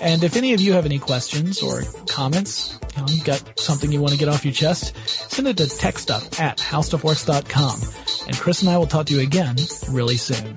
And 0.01 0.25
if 0.25 0.37
any 0.37 0.53
of 0.53 0.61
you 0.61 0.73
have 0.73 0.85
any 0.85 0.99
questions 0.99 1.63
or 1.63 1.83
comments, 2.09 2.79
you 2.97 3.01
know, 3.01 3.09
you've 3.09 3.25
got 3.25 3.59
something 3.59 3.93
you 3.93 4.01
want 4.01 4.13
to 4.13 4.19
get 4.19 4.29
off 4.29 4.45
your 4.45 4.55
chest, 4.55 4.97
send 5.31 5.49
it 5.49 5.57
to 5.59 5.65
techstuff 5.65 6.41
at 6.41 6.59
howstuffworks.com. 6.59 8.27
And 8.27 8.37
Chris 8.37 8.63
and 8.63 8.71
I 8.71 8.79
will 8.79 8.87
talk 8.87 9.07
to 9.07 9.15
you 9.15 9.21
again 9.21 9.57
really 9.89 10.17
soon. 10.17 10.55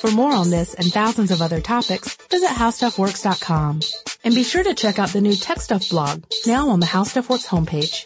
For 0.00 0.12
more 0.12 0.32
on 0.32 0.50
this 0.50 0.74
and 0.74 0.86
thousands 0.92 1.32
of 1.32 1.42
other 1.42 1.60
topics, 1.60 2.14
visit 2.30 2.50
howstuffworks.com. 2.50 3.80
And 4.22 4.34
be 4.34 4.44
sure 4.44 4.62
to 4.62 4.74
check 4.74 4.98
out 5.00 5.08
the 5.08 5.20
new 5.20 5.34
Tech 5.34 5.60
Stuff 5.60 5.88
blog, 5.90 6.22
now 6.46 6.68
on 6.68 6.78
the 6.78 6.86
How 6.86 7.02
Stuff 7.02 7.28
Works 7.28 7.46
homepage. 7.48 8.04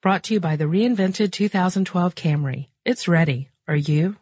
Brought 0.00 0.24
to 0.24 0.34
you 0.34 0.40
by 0.40 0.56
the 0.56 0.64
reinvented 0.64 1.32
2012 1.32 2.14
Camry. 2.14 2.68
It's 2.84 3.08
ready. 3.08 3.48
Are 3.66 3.76
you? 3.76 4.16